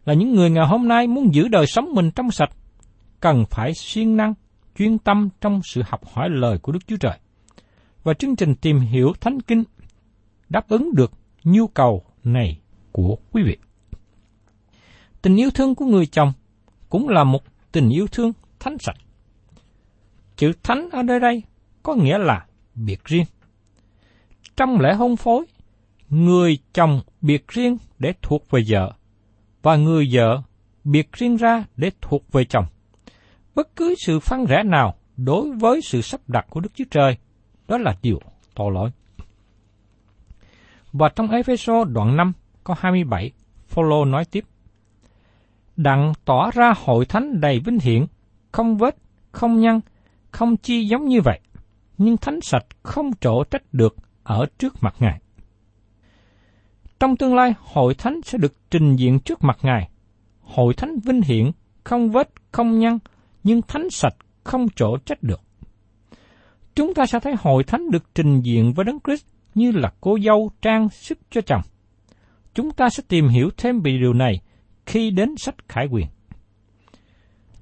là 0.06 0.13
những 0.13 0.36
người 0.36 0.50
ngày 0.50 0.68
hôm 0.68 0.88
nay 0.88 1.08
muốn 1.08 1.34
giữ 1.34 1.48
đời 1.48 1.66
sống 1.68 1.94
mình 1.94 2.12
trong 2.12 2.32
sạch, 2.32 2.50
cần 3.20 3.44
phải 3.50 3.74
siêng 3.74 4.18
năng, 4.18 4.34
chuyên 4.77 4.98
tâm 4.98 5.30
trong 5.42 5.62
sự 5.63 5.82
học 5.88 6.01
hỏi 6.13 6.30
lời 6.32 6.58
của 6.58 6.72
Đức 6.72 6.88
Chúa 6.88 6.98
Trời. 6.98 7.18
Và 8.04 8.13
chương 8.13 8.36
trình 8.36 8.56
tìm 8.56 8.80
hiểu 8.80 9.13
Thánh 9.22 9.42
Kinh 9.42 9.63
đáp 10.50 10.70
ứng 10.70 10.96
được 10.96 11.12
nhu 11.44 11.68
cầu 11.68 12.04
này 12.24 12.60
của 12.92 13.18
quý 13.32 13.44
vị. 13.44 13.58
Tình 15.22 15.36
yêu 15.36 15.50
thương 15.50 15.75
của 15.75 15.86
người 15.86 16.06
chồng 16.06 16.34
cũng 16.89 17.10
là 17.10 17.24
một 17.24 17.44
tình 17.72 17.89
yêu 17.89 18.08
thương 18.08 18.32
thánh 18.60 18.77
sạch. 18.80 18.98
Chữ 20.36 20.51
thánh 20.63 20.89
ở 20.92 21.04
nơi 21.04 21.20
đây 21.20 21.44
có 21.88 21.96
nghĩa 21.96 22.17
là 22.17 22.46
biệt 22.75 23.06
riêng. 23.06 23.25
Trong 24.56 24.79
lễ 24.79 24.94
hôn 24.94 25.15
phối, 25.15 25.46
người 26.10 26.58
chồng 26.74 27.01
biệt 27.22 27.48
riêng 27.48 27.77
để 28.00 28.13
thuộc 28.22 28.51
về 28.51 28.63
vợ, 28.67 28.94
và 29.62 29.75
người 29.75 30.10
vợ 30.12 30.41
biệt 30.84 31.12
riêng 31.13 31.36
ra 31.36 31.63
để 31.77 31.91
thuộc 32.01 32.32
về 32.32 32.46
chồng. 32.46 32.65
Bất 33.56 33.75
cứ 33.75 33.96
sự 34.06 34.20
phân 34.20 34.46
rẽ 34.46 34.63
nào 34.63 34.96
đối 35.17 35.51
với 35.51 35.82
sự 35.82 36.01
sắp 36.01 36.22
đặt 36.27 36.46
của 36.50 36.60
Đức 36.60 36.70
Chúa 36.75 36.84
Trời, 36.91 37.17
đó 37.67 37.77
là 37.77 37.98
điều 38.01 38.20
tội 38.56 38.72
lỗi. 38.74 38.89
Và 40.94 41.10
trong 41.10 41.29
Ephesos 41.29 41.88
đoạn 41.88 42.17
5, 42.17 42.34
câu 42.63 42.75
27, 42.79 43.32
Phaolô 43.67 44.06
nói 44.06 44.25
tiếp: 44.25 44.46
Đặng 45.75 46.13
tỏ 46.25 46.51
ra 46.51 46.74
hội 46.86 47.06
thánh 47.06 47.41
đầy 47.41 47.60
vinh 47.60 47.79
hiển, 47.79 48.06
không 48.51 48.77
vết, 48.77 48.98
không 49.32 49.60
nhăn, 49.60 49.79
không 50.32 50.58
chi 50.58 50.88
giống 50.88 51.06
như 51.06 51.22
vậy, 51.22 51.39
nhưng 51.98 52.18
thánh 52.18 52.42
sạch 52.42 52.66
không 52.84 53.12
trổ 53.22 53.44
trách 53.44 53.63
được 53.72 53.96
ở 54.24 54.46
trước 54.58 54.74
mặt 54.82 54.96
Ngài. 55.00 55.22
Trong 57.00 57.18
tương 57.18 57.36
lai, 57.36 57.54
hội 57.60 57.96
thánh 57.96 58.22
sẽ 58.24 58.38
được 58.38 58.56
trình 58.70 58.96
diện 58.96 59.20
trước 59.20 59.44
mặt 59.44 59.58
Ngài. 59.62 59.89
Hội 60.42 60.74
thánh 60.74 61.00
vinh 61.00 61.22
hiển, 61.22 61.51
không 61.84 62.10
vết, 62.10 62.30
không 62.51 62.80
nhăn, 62.80 62.98
nhưng 63.44 63.62
thánh 63.62 63.89
sạch 63.89 64.16
không 64.44 64.68
trổ 64.75 64.98
trách 64.98 65.24
được. 65.24 65.42
Chúng 66.75 66.94
ta 66.94 67.06
sẽ 67.06 67.20
thấy 67.20 67.36
hội 67.39 67.63
thánh 67.63 67.92
được 67.92 68.04
trình 68.16 68.42
diện 68.42 68.74
với 68.74 68.86
Đấng 68.86 69.00
Christ 69.06 69.25
như 69.56 69.72
là 69.72 69.94
cô 70.01 70.20
dâu 70.20 70.51
trang 70.62 70.89
sức 70.89 71.18
cho 71.32 71.42
chồng. 71.42 71.62
Chúng 72.54 72.72
ta 72.72 72.89
sẽ 72.89 73.04
tìm 73.08 73.27
hiểu 73.27 73.50
thêm 73.58 73.82
về 73.82 73.98
điều 73.98 74.13
này 74.13 74.42
khi 74.86 75.12
đến 75.12 75.38
sách 75.38 75.56
Khải 75.68 75.88
Quyền. 75.88 76.08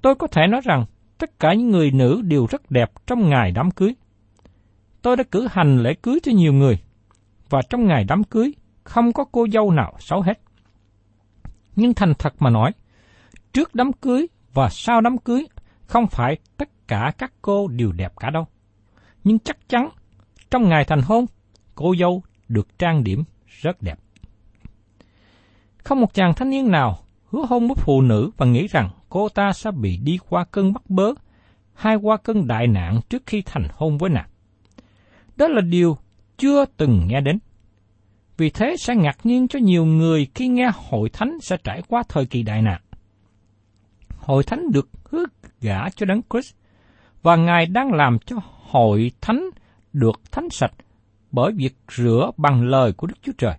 Tôi 0.02 0.14
có 0.14 0.26
thể 0.26 0.46
nói 0.46 0.60
rằng 0.64 0.84
tất 1.18 1.38
cả 1.38 1.54
những 1.54 1.70
người 1.70 1.90
nữ 1.90 2.22
đều 2.24 2.46
rất 2.50 2.70
đẹp 2.70 2.90
trong 3.06 3.30
ngày 3.30 3.52
đám 3.52 3.70
cưới. 3.70 3.94
Tôi 5.06 5.16
đã 5.16 5.24
cử 5.30 5.48
hành 5.50 5.82
lễ 5.82 5.94
cưới 5.94 6.18
cho 6.22 6.32
nhiều 6.32 6.52
người, 6.52 6.78
và 7.50 7.60
trong 7.70 7.86
ngày 7.86 8.04
đám 8.04 8.24
cưới 8.24 8.54
không 8.84 9.12
có 9.12 9.24
cô 9.32 9.46
dâu 9.52 9.70
nào 9.70 9.94
xấu 9.98 10.22
hết. 10.22 10.40
Nhưng 11.76 11.94
thành 11.94 12.12
thật 12.18 12.34
mà 12.38 12.50
nói, 12.50 12.72
trước 13.52 13.74
đám 13.74 13.92
cưới 13.92 14.26
và 14.52 14.68
sau 14.70 15.00
đám 15.00 15.18
cưới 15.18 15.46
không 15.86 16.06
phải 16.06 16.36
tất 16.56 16.88
cả 16.88 17.12
các 17.18 17.32
cô 17.42 17.68
đều 17.68 17.92
đẹp 17.92 18.12
cả 18.20 18.30
đâu. 18.30 18.46
Nhưng 19.24 19.38
chắc 19.38 19.68
chắn 19.68 19.88
trong 20.50 20.68
ngày 20.68 20.84
thành 20.84 21.02
hôn, 21.02 21.26
cô 21.74 21.94
dâu 22.00 22.22
được 22.48 22.78
trang 22.78 23.04
điểm 23.04 23.24
rất 23.46 23.82
đẹp. 23.82 23.98
Không 25.78 26.00
một 26.00 26.14
chàng 26.14 26.34
thanh 26.34 26.50
niên 26.50 26.70
nào 26.70 26.98
hứa 27.30 27.46
hôn 27.48 27.66
với 27.68 27.76
phụ 27.76 28.00
nữ 28.00 28.30
và 28.36 28.46
nghĩ 28.46 28.66
rằng 28.66 28.90
cô 29.08 29.28
ta 29.28 29.52
sẽ 29.52 29.70
bị 29.70 29.96
đi 29.96 30.18
qua 30.28 30.44
cơn 30.44 30.72
bắt 30.72 30.82
bớ 30.88 31.12
hay 31.74 31.96
qua 31.96 32.16
cơn 32.16 32.46
đại 32.46 32.66
nạn 32.66 33.00
trước 33.08 33.22
khi 33.26 33.42
thành 33.46 33.68
hôn 33.72 33.98
với 33.98 34.10
nàng. 34.10 34.28
Đó 35.36 35.48
là 35.48 35.60
điều 35.60 35.96
chưa 36.38 36.64
từng 36.76 37.06
nghe 37.06 37.20
đến. 37.20 37.38
Vì 38.36 38.50
thế 38.50 38.76
sẽ 38.78 38.94
ngạc 38.94 39.26
nhiên 39.26 39.48
cho 39.48 39.58
nhiều 39.58 39.84
người 39.84 40.26
khi 40.34 40.48
nghe 40.48 40.70
hội 40.74 41.08
thánh 41.08 41.38
sẽ 41.40 41.56
trải 41.64 41.82
qua 41.88 42.02
thời 42.08 42.26
kỳ 42.26 42.42
đại 42.42 42.62
nạn. 42.62 42.80
Hội 44.16 44.44
thánh 44.44 44.70
được 44.72 44.88
hứa 45.04 45.24
gả 45.60 45.88
cho 45.88 46.06
Đấng 46.06 46.20
Christ 46.30 46.54
và 47.22 47.36
Ngài 47.36 47.66
đang 47.66 47.92
làm 47.92 48.18
cho 48.18 48.36
hội 48.42 49.10
thánh 49.20 49.50
được 49.92 50.20
thánh 50.30 50.50
sạch 50.50 50.72
bởi 51.32 51.52
việc 51.52 51.76
rửa 51.96 52.30
bằng 52.36 52.62
lời 52.62 52.92
của 52.92 53.06
Đức 53.06 53.16
Chúa 53.22 53.32
Trời. 53.38 53.54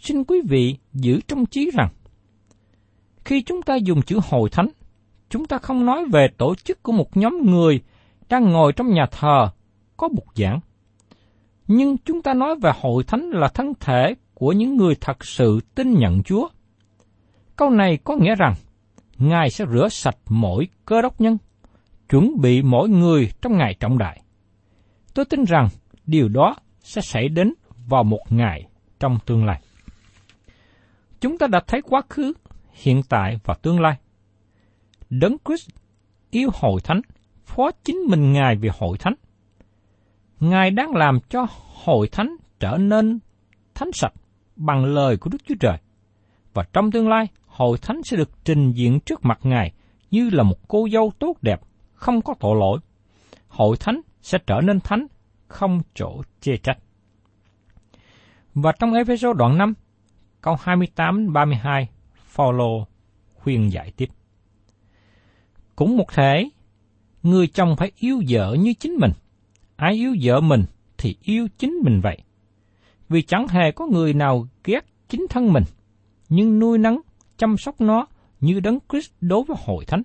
Xin 0.00 0.24
quý 0.24 0.40
vị 0.48 0.76
giữ 0.92 1.20
trong 1.28 1.46
trí 1.46 1.70
rằng, 1.74 1.88
khi 3.24 3.42
chúng 3.42 3.62
ta 3.62 3.74
dùng 3.76 4.02
chữ 4.02 4.20
hội 4.30 4.50
thánh, 4.50 4.68
chúng 5.30 5.46
ta 5.46 5.58
không 5.58 5.86
nói 5.86 6.04
về 6.12 6.28
tổ 6.38 6.54
chức 6.54 6.82
của 6.82 6.92
một 6.92 7.16
nhóm 7.16 7.38
người 7.44 7.80
đang 8.28 8.44
ngồi 8.52 8.72
trong 8.72 8.94
nhà 8.94 9.06
thờ 9.10 9.50
có 9.96 10.08
bục 10.08 10.26
giảng. 10.34 10.60
Nhưng 11.66 11.96
chúng 11.98 12.22
ta 12.22 12.34
nói 12.34 12.54
về 12.62 12.70
hội 12.80 13.04
thánh 13.04 13.30
là 13.30 13.48
thân 13.48 13.72
thể 13.80 14.14
của 14.34 14.52
những 14.52 14.76
người 14.76 14.94
thật 15.00 15.24
sự 15.24 15.60
tin 15.74 15.92
nhận 15.92 16.22
Chúa. 16.22 16.48
Câu 17.56 17.70
này 17.70 17.98
có 18.04 18.16
nghĩa 18.16 18.34
rằng, 18.34 18.54
Ngài 19.18 19.50
sẽ 19.50 19.64
rửa 19.72 19.88
sạch 19.88 20.16
mỗi 20.28 20.68
cơ 20.84 21.02
đốc 21.02 21.20
nhân, 21.20 21.38
chuẩn 22.08 22.40
bị 22.40 22.62
mỗi 22.62 22.88
người 22.88 23.30
trong 23.42 23.58
ngày 23.58 23.76
trọng 23.80 23.98
đại. 23.98 24.22
Tôi 25.14 25.24
tin 25.24 25.44
rằng 25.44 25.68
điều 26.06 26.28
đó 26.28 26.56
sẽ 26.80 27.00
xảy 27.00 27.28
đến 27.28 27.54
vào 27.86 28.04
một 28.04 28.22
ngày 28.30 28.66
trong 29.00 29.18
tương 29.26 29.44
lai. 29.44 29.60
Chúng 31.20 31.38
ta 31.38 31.46
đã 31.46 31.60
thấy 31.66 31.82
quá 31.82 32.02
khứ, 32.08 32.32
hiện 32.72 33.02
tại 33.08 33.38
và 33.44 33.54
tương 33.54 33.80
lai. 33.80 33.98
Đấng 35.10 35.36
Christ 35.44 35.68
yêu 36.30 36.50
hội 36.54 36.80
thánh, 36.84 37.00
phó 37.44 37.70
chính 37.84 37.96
mình 37.96 38.32
Ngài 38.32 38.56
vì 38.56 38.68
hội 38.78 38.98
thánh. 38.98 39.14
Ngài 40.40 40.70
đang 40.70 40.90
làm 40.94 41.18
cho 41.28 41.46
hội 41.84 42.08
thánh 42.08 42.36
trở 42.60 42.76
nên 42.76 43.18
thánh 43.74 43.92
sạch 43.92 44.12
bằng 44.56 44.84
lời 44.84 45.16
của 45.16 45.30
Đức 45.30 45.38
Chúa 45.48 45.54
Trời. 45.60 45.78
Và 46.54 46.64
trong 46.72 46.90
tương 46.90 47.08
lai, 47.08 47.26
hội 47.46 47.78
thánh 47.78 48.02
sẽ 48.04 48.16
được 48.16 48.30
trình 48.44 48.72
diện 48.72 49.00
trước 49.00 49.24
mặt 49.24 49.38
Ngài 49.42 49.72
như 50.10 50.30
là 50.30 50.42
một 50.42 50.68
cô 50.68 50.88
dâu 50.92 51.12
tốt 51.18 51.36
đẹp, 51.42 51.60
không 51.94 52.22
có 52.22 52.34
tội 52.40 52.56
lỗi. 52.60 52.78
Hội 53.48 53.76
thánh 53.76 54.00
sẽ 54.20 54.38
trở 54.46 54.60
nên 54.60 54.80
thánh, 54.80 55.06
không 55.48 55.82
chỗ 55.94 56.22
chê 56.40 56.56
trách. 56.56 56.78
Và 58.54 58.72
trong 58.72 58.92
Ephesos 58.94 59.36
đoạn 59.36 59.58
5, 59.58 59.74
câu 60.40 60.56
28-32, 60.64 61.86
Phaolô 62.14 62.86
khuyên 63.34 63.72
giải 63.72 63.92
tiếp. 63.96 64.08
Cũng 65.76 65.96
một 65.96 66.12
thể, 66.12 66.48
người 67.22 67.46
chồng 67.46 67.76
phải 67.76 67.92
yêu 67.96 68.22
vợ 68.28 68.56
như 68.58 68.74
chính 68.74 68.94
mình. 68.94 69.12
Ai 69.76 69.94
yêu 69.94 70.16
vợ 70.22 70.40
mình 70.40 70.64
thì 70.98 71.16
yêu 71.22 71.48
chính 71.58 71.78
mình 71.84 72.00
vậy. 72.00 72.18
Vì 73.08 73.22
chẳng 73.22 73.48
hề 73.48 73.72
có 73.72 73.86
người 73.86 74.14
nào 74.14 74.46
ghét 74.64 74.86
chính 75.08 75.26
thân 75.30 75.52
mình, 75.52 75.64
nhưng 76.28 76.58
nuôi 76.58 76.78
nấng, 76.78 77.00
chăm 77.36 77.56
sóc 77.56 77.80
nó 77.80 78.06
như 78.40 78.60
đấng 78.60 78.78
Christ 78.90 79.10
đối 79.20 79.44
với 79.44 79.56
hội 79.60 79.84
thánh. 79.84 80.02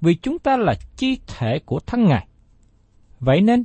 Vì 0.00 0.14
chúng 0.14 0.38
ta 0.38 0.56
là 0.56 0.74
chi 0.96 1.18
thể 1.26 1.58
của 1.58 1.80
thân 1.80 2.04
Ngài. 2.04 2.26
Vậy 3.20 3.40
nên, 3.40 3.64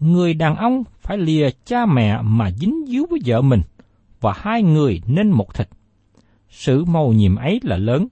người 0.00 0.34
đàn 0.34 0.56
ông 0.56 0.84
phải 1.00 1.18
lìa 1.18 1.50
cha 1.64 1.86
mẹ 1.86 2.18
mà 2.22 2.50
dính 2.50 2.84
díu 2.86 3.06
với 3.10 3.20
vợ 3.24 3.42
mình, 3.42 3.62
và 4.20 4.32
hai 4.36 4.62
người 4.62 5.02
nên 5.06 5.30
một 5.30 5.54
thịt. 5.54 5.68
Sự 6.48 6.84
màu 6.84 7.12
nhiệm 7.12 7.36
ấy 7.36 7.60
là 7.62 7.76
lớn. 7.76 8.08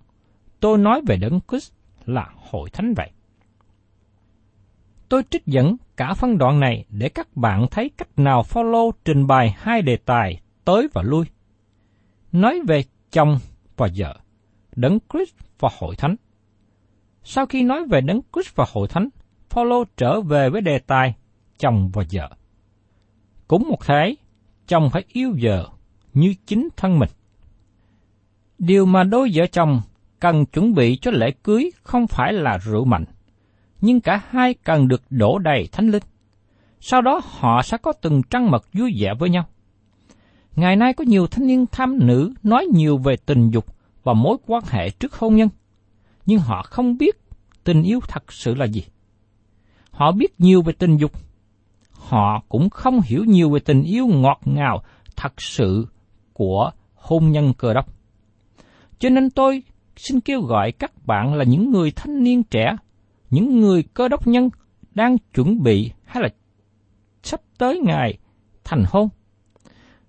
Tôi 0.60 0.78
nói 0.78 1.02
về 1.06 1.16
đấng 1.16 1.40
Christ 1.48 1.72
là 2.06 2.26
hội 2.50 2.70
thánh 2.70 2.94
vậy. 2.94 3.10
Tôi 5.08 5.22
trích 5.30 5.46
dẫn 5.46 5.76
cả 5.96 6.14
phân 6.14 6.38
đoạn 6.38 6.60
này 6.60 6.84
để 6.88 7.08
các 7.08 7.36
bạn 7.36 7.66
thấy 7.70 7.90
cách 7.96 8.08
nào 8.16 8.42
follow 8.42 8.90
trình 9.04 9.26
bày 9.26 9.54
hai 9.58 9.82
đề 9.82 9.96
tài 9.96 10.40
tới 10.64 10.88
và 10.92 11.02
lui. 11.02 11.26
Nói 12.32 12.60
về 12.66 12.84
chồng 13.12 13.38
và 13.76 13.88
vợ, 13.96 14.16
đấng 14.76 14.98
Christ 15.12 15.34
và 15.58 15.68
hội 15.78 15.96
thánh. 15.96 16.16
Sau 17.22 17.46
khi 17.46 17.62
nói 17.62 17.84
về 17.84 18.00
đấng 18.00 18.20
Christ 18.32 18.54
và 18.54 18.66
hội 18.72 18.88
thánh, 18.88 19.08
Paulo 19.50 19.84
trở 19.96 20.20
về 20.20 20.50
với 20.50 20.60
đề 20.60 20.78
tài 20.78 21.14
chồng 21.58 21.90
và 21.92 22.04
vợ. 22.12 22.30
Cũng 23.48 23.68
một 23.68 23.86
thế, 23.86 24.14
chồng 24.66 24.90
phải 24.90 25.04
yêu 25.08 25.34
vợ 25.42 25.68
như 26.14 26.34
chính 26.46 26.68
thân 26.76 26.98
mình. 26.98 27.08
Điều 28.58 28.86
mà 28.86 29.04
đôi 29.04 29.30
vợ 29.34 29.46
chồng 29.46 29.80
cần 30.20 30.46
chuẩn 30.46 30.74
bị 30.74 30.96
cho 30.96 31.10
lễ 31.10 31.30
cưới 31.42 31.70
không 31.82 32.06
phải 32.06 32.32
là 32.32 32.58
rượu 32.58 32.84
mạnh, 32.84 33.04
nhưng 33.80 34.00
cả 34.00 34.22
hai 34.28 34.54
cần 34.54 34.88
được 34.88 35.02
đổ 35.10 35.38
đầy 35.38 35.68
thánh 35.72 35.88
linh. 35.88 36.02
Sau 36.80 37.02
đó 37.02 37.20
họ 37.24 37.62
sẽ 37.62 37.76
có 37.76 37.92
từng 37.92 38.22
trăng 38.30 38.50
mật 38.50 38.64
vui 38.72 38.92
vẻ 39.00 39.14
với 39.18 39.30
nhau. 39.30 39.46
Ngày 40.56 40.76
nay 40.76 40.92
có 40.92 41.04
nhiều 41.04 41.26
thanh 41.26 41.46
niên 41.46 41.66
tham 41.72 42.06
nữ 42.06 42.32
nói 42.42 42.66
nhiều 42.72 42.98
về 42.98 43.16
tình 43.26 43.50
dục 43.50 43.66
và 44.02 44.12
mối 44.12 44.36
quan 44.46 44.62
hệ 44.68 44.90
trước 44.90 45.14
hôn 45.14 45.36
nhân, 45.36 45.48
nhưng 46.26 46.38
họ 46.38 46.62
không 46.62 46.98
biết 46.98 47.16
tình 47.64 47.82
yêu 47.82 48.00
thật 48.08 48.32
sự 48.32 48.54
là 48.54 48.66
gì. 48.66 48.84
Họ 49.90 50.12
biết 50.12 50.40
nhiều 50.40 50.62
về 50.62 50.72
tình 50.72 50.96
dục, 50.96 51.12
họ 51.92 52.42
cũng 52.48 52.70
không 52.70 53.00
hiểu 53.04 53.24
nhiều 53.24 53.50
về 53.50 53.60
tình 53.60 53.82
yêu 53.82 54.06
ngọt 54.06 54.40
ngào 54.44 54.82
thật 55.16 55.40
sự 55.40 55.86
của 56.32 56.70
hôn 56.94 57.30
nhân 57.32 57.52
cơ 57.58 57.74
đốc. 57.74 57.86
Cho 58.98 59.08
nên 59.08 59.30
tôi 59.30 59.62
xin 59.96 60.20
kêu 60.20 60.40
gọi 60.40 60.72
các 60.72 61.06
bạn 61.06 61.34
là 61.34 61.44
những 61.44 61.70
người 61.70 61.90
thanh 61.90 62.22
niên 62.22 62.42
trẻ, 62.42 62.76
những 63.30 63.60
người 63.60 63.82
cơ 63.82 64.08
đốc 64.08 64.26
nhân 64.26 64.50
đang 64.94 65.18
chuẩn 65.34 65.62
bị 65.62 65.92
hay 66.04 66.22
là 66.22 66.28
sắp 67.22 67.40
tới 67.58 67.80
ngày 67.84 68.18
thành 68.64 68.84
hôn. 68.88 69.08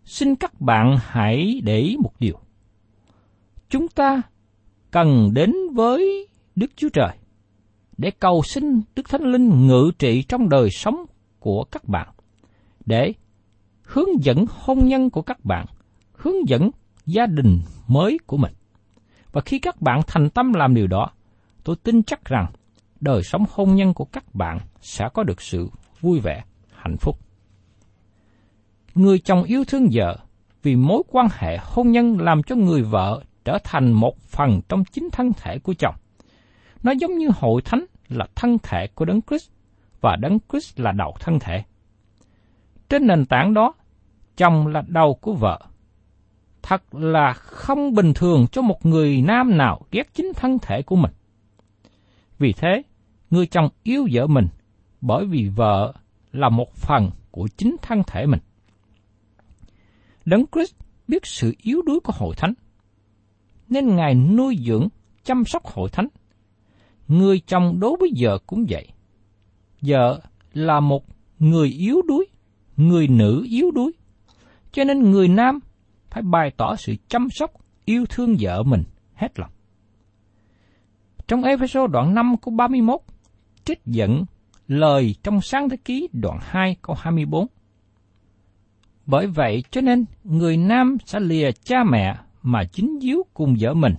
Xin 0.05 0.35
các 0.35 0.61
bạn 0.61 0.97
hãy 1.01 1.61
để 1.63 1.79
ý 1.79 1.97
một 1.97 2.11
điều. 2.19 2.39
Chúng 3.69 3.87
ta 3.87 4.21
cần 4.91 5.33
đến 5.33 5.53
với 5.73 6.27
Đức 6.55 6.71
Chúa 6.75 6.89
Trời 6.89 7.17
để 7.97 8.11
cầu 8.11 8.41
xin 8.43 8.81
Đức 8.95 9.09
Thánh 9.09 9.23
Linh 9.23 9.67
ngự 9.67 9.91
trị 9.99 10.23
trong 10.23 10.49
đời 10.49 10.69
sống 10.69 11.05
của 11.39 11.63
các 11.63 11.85
bạn, 11.85 12.07
để 12.85 13.13
hướng 13.83 14.23
dẫn 14.23 14.45
hôn 14.49 14.87
nhân 14.87 15.09
của 15.09 15.21
các 15.21 15.45
bạn, 15.45 15.65
hướng 16.13 16.49
dẫn 16.49 16.69
gia 17.05 17.25
đình 17.25 17.61
mới 17.87 18.17
của 18.27 18.37
mình. 18.37 18.53
Và 19.31 19.41
khi 19.41 19.59
các 19.59 19.81
bạn 19.81 20.01
thành 20.07 20.29
tâm 20.29 20.53
làm 20.53 20.73
điều 20.73 20.87
đó, 20.87 21.09
tôi 21.63 21.75
tin 21.75 22.03
chắc 22.03 22.25
rằng 22.25 22.51
đời 23.01 23.23
sống 23.23 23.45
hôn 23.51 23.75
nhân 23.75 23.93
của 23.93 24.05
các 24.05 24.35
bạn 24.35 24.59
sẽ 24.81 25.09
có 25.13 25.23
được 25.23 25.41
sự 25.41 25.69
vui 26.01 26.19
vẻ, 26.19 26.43
hạnh 26.75 26.97
phúc. 26.97 27.19
Người 28.95 29.19
chồng 29.19 29.43
yêu 29.43 29.63
thương 29.67 29.87
vợ 29.91 30.17
vì 30.63 30.75
mối 30.75 31.03
quan 31.07 31.27
hệ 31.31 31.57
hôn 31.61 31.91
nhân 31.91 32.21
làm 32.21 32.43
cho 32.43 32.55
người 32.55 32.81
vợ 32.81 33.23
trở 33.45 33.57
thành 33.63 33.91
một 33.91 34.17
phần 34.19 34.61
trong 34.69 34.83
chính 34.85 35.09
thân 35.11 35.31
thể 35.33 35.59
của 35.59 35.73
chồng. 35.73 35.95
Nó 36.83 36.91
giống 36.91 37.17
như 37.17 37.29
hội 37.35 37.61
thánh 37.61 37.85
là 38.09 38.27
thân 38.35 38.57
thể 38.63 38.87
của 38.87 39.05
Đấng 39.05 39.21
Christ 39.21 39.49
và 40.01 40.15
Đấng 40.15 40.37
Christ 40.49 40.79
là 40.79 40.91
đầu 40.91 41.15
thân 41.19 41.39
thể. 41.39 41.63
Trên 42.89 43.07
nền 43.07 43.25
tảng 43.25 43.53
đó, 43.53 43.73
chồng 44.37 44.67
là 44.67 44.83
đầu 44.87 45.13
của 45.21 45.33
vợ. 45.33 45.59
Thật 46.61 46.95
là 46.95 47.33
không 47.33 47.93
bình 47.93 48.13
thường 48.13 48.47
cho 48.51 48.61
một 48.61 48.85
người 48.85 49.21
nam 49.21 49.57
nào 49.57 49.81
ghét 49.91 50.13
chính 50.13 50.31
thân 50.35 50.59
thể 50.59 50.81
của 50.81 50.95
mình. 50.95 51.11
Vì 52.39 52.53
thế, 52.53 52.81
người 53.29 53.47
chồng 53.47 53.69
yêu 53.83 54.07
vợ 54.11 54.27
mình 54.27 54.47
bởi 55.01 55.25
vì 55.25 55.49
vợ 55.55 55.93
là 56.31 56.49
một 56.49 56.73
phần 56.73 57.09
của 57.31 57.47
chính 57.57 57.75
thân 57.81 58.01
thể 58.07 58.25
mình. 58.25 58.39
Đấng 60.25 60.45
Christ 60.51 60.75
biết 61.07 61.25
sự 61.25 61.53
yếu 61.57 61.81
đuối 61.81 61.99
của 61.99 62.13
hội 62.15 62.35
thánh, 62.35 62.53
nên 63.69 63.95
Ngài 63.95 64.15
nuôi 64.15 64.57
dưỡng, 64.65 64.87
chăm 65.23 65.45
sóc 65.45 65.65
hội 65.65 65.89
thánh. 65.89 66.07
Người 67.07 67.39
chồng 67.39 67.79
đối 67.79 67.97
với 67.99 68.09
vợ 68.19 68.37
cũng 68.47 68.65
vậy. 68.69 68.87
Vợ 69.81 70.21
là 70.53 70.79
một 70.79 71.05
người 71.39 71.67
yếu 71.67 72.01
đuối, 72.07 72.25
người 72.77 73.07
nữ 73.07 73.45
yếu 73.49 73.71
đuối. 73.71 73.91
Cho 74.71 74.83
nên 74.83 75.11
người 75.11 75.27
nam 75.27 75.59
phải 76.09 76.23
bày 76.23 76.51
tỏ 76.57 76.75
sự 76.75 76.95
chăm 77.07 77.29
sóc, 77.29 77.51
yêu 77.85 78.05
thương 78.09 78.35
vợ 78.39 78.63
mình 78.63 78.83
hết 79.13 79.39
lòng. 79.39 79.51
Trong 81.27 81.43
Ephesos 81.43 81.91
đoạn 81.91 82.15
5 82.15 82.35
câu 82.41 82.53
31, 82.53 83.01
trích 83.69 83.85
dẫn 83.85 84.25
lời 84.67 85.15
trong 85.23 85.41
sáng 85.41 85.69
thế 85.69 85.77
ký 85.77 86.09
đoạn 86.13 86.39
2 86.41 86.75
câu 86.81 86.95
24. 86.99 87.47
Bởi 89.05 89.27
vậy 89.27 89.63
cho 89.71 89.81
nên 89.81 90.05
người 90.23 90.57
nam 90.57 90.97
sẽ 91.05 91.19
lìa 91.19 91.51
cha 91.51 91.83
mẹ 91.83 92.15
mà 92.41 92.63
chính 92.63 92.99
díu 93.01 93.25
cùng 93.33 93.55
vợ 93.59 93.73
mình 93.73 93.95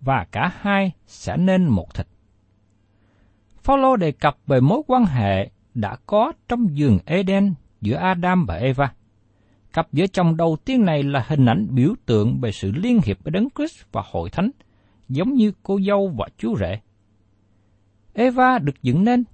và 0.00 0.26
cả 0.32 0.52
hai 0.60 0.92
sẽ 1.06 1.36
nên 1.36 1.64
một 1.64 1.94
thịt. 1.94 2.06
Phaolô 3.62 3.96
đề 3.96 4.12
cập 4.12 4.36
về 4.46 4.60
mối 4.60 4.82
quan 4.86 5.04
hệ 5.04 5.50
đã 5.74 5.96
có 6.06 6.32
trong 6.48 6.76
giường 6.76 6.98
Eden 7.04 7.54
giữa 7.80 7.96
Adam 7.96 8.46
và 8.46 8.54
Eva. 8.54 8.92
Cặp 9.72 9.88
vợ 9.92 10.06
chồng 10.06 10.36
đầu 10.36 10.56
tiên 10.64 10.84
này 10.84 11.02
là 11.02 11.24
hình 11.28 11.46
ảnh 11.46 11.66
biểu 11.70 11.94
tượng 12.06 12.40
về 12.40 12.52
sự 12.52 12.72
liên 12.74 13.00
hiệp 13.04 13.24
với 13.24 13.30
Đấng 13.30 13.48
Christ 13.56 13.82
và 13.92 14.02
Hội 14.10 14.30
Thánh, 14.30 14.50
giống 15.08 15.34
như 15.34 15.52
cô 15.62 15.80
dâu 15.86 16.08
và 16.18 16.26
chú 16.38 16.56
rể. 16.56 16.80
Eva 18.14 18.58
được 18.58 18.82
dựng 18.82 19.04
nên 19.04 19.24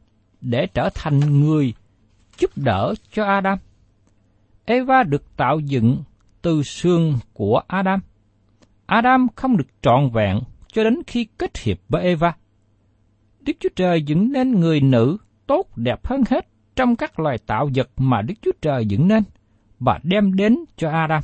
để 0.41 0.67
trở 0.75 0.91
thành 0.95 1.41
người 1.41 1.75
giúp 2.39 2.51
đỡ 2.57 2.95
cho 3.13 3.25
Adam. 3.25 3.59
Eva 4.65 5.03
được 5.03 5.37
tạo 5.37 5.61
dựng 5.61 6.03
từ 6.43 6.63
xương 6.63 7.19
của 7.33 7.61
Adam. 7.67 8.01
Adam 8.87 9.27
không 9.37 9.57
được 9.57 9.69
trọn 9.83 10.11
vẹn 10.11 10.41
cho 10.73 10.85
đến 10.85 11.03
khi 11.07 11.27
kết 11.39 11.59
hiệp 11.59 11.79
với 11.89 12.03
Eva. 12.03 12.37
Đức 13.41 13.53
Chúa 13.61 13.69
Trời 13.77 14.03
dựng 14.03 14.33
nên 14.33 14.61
người 14.61 14.81
nữ 14.81 15.17
tốt 15.47 15.67
đẹp 15.77 16.07
hơn 16.07 16.23
hết 16.31 16.49
trong 16.77 16.97
các 16.97 17.21
loài 17.21 17.39
tạo 17.39 17.71
vật 17.75 17.91
mà 17.97 18.23
Đức 18.23 18.35
Chúa 18.43 18.53
Trời 18.61 18.87
dựng 18.87 19.09
nên 19.09 19.23
và 19.81 20.01
đem 20.03 20.35
đến 20.35 20.59
cho 20.77 20.91
Adam. 20.91 21.23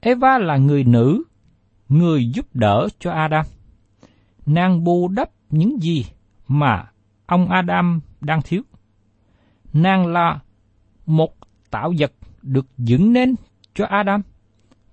Eva 0.00 0.38
là 0.38 0.56
người 0.56 0.84
nữ, 0.84 1.22
người 1.88 2.30
giúp 2.34 2.46
đỡ 2.54 2.88
cho 2.98 3.10
Adam. 3.10 3.46
Nàng 4.46 4.84
bù 4.84 5.08
đắp 5.08 5.30
những 5.50 5.82
gì 5.82 6.04
mà 6.52 6.90
ông 7.26 7.48
Adam 7.48 8.00
đang 8.20 8.42
thiếu. 8.42 8.62
Nàng 9.72 10.06
là 10.06 10.40
một 11.06 11.34
tạo 11.70 11.92
vật 11.98 12.12
được 12.42 12.66
dựng 12.78 13.12
nên 13.12 13.34
cho 13.74 13.86
Adam 13.86 14.22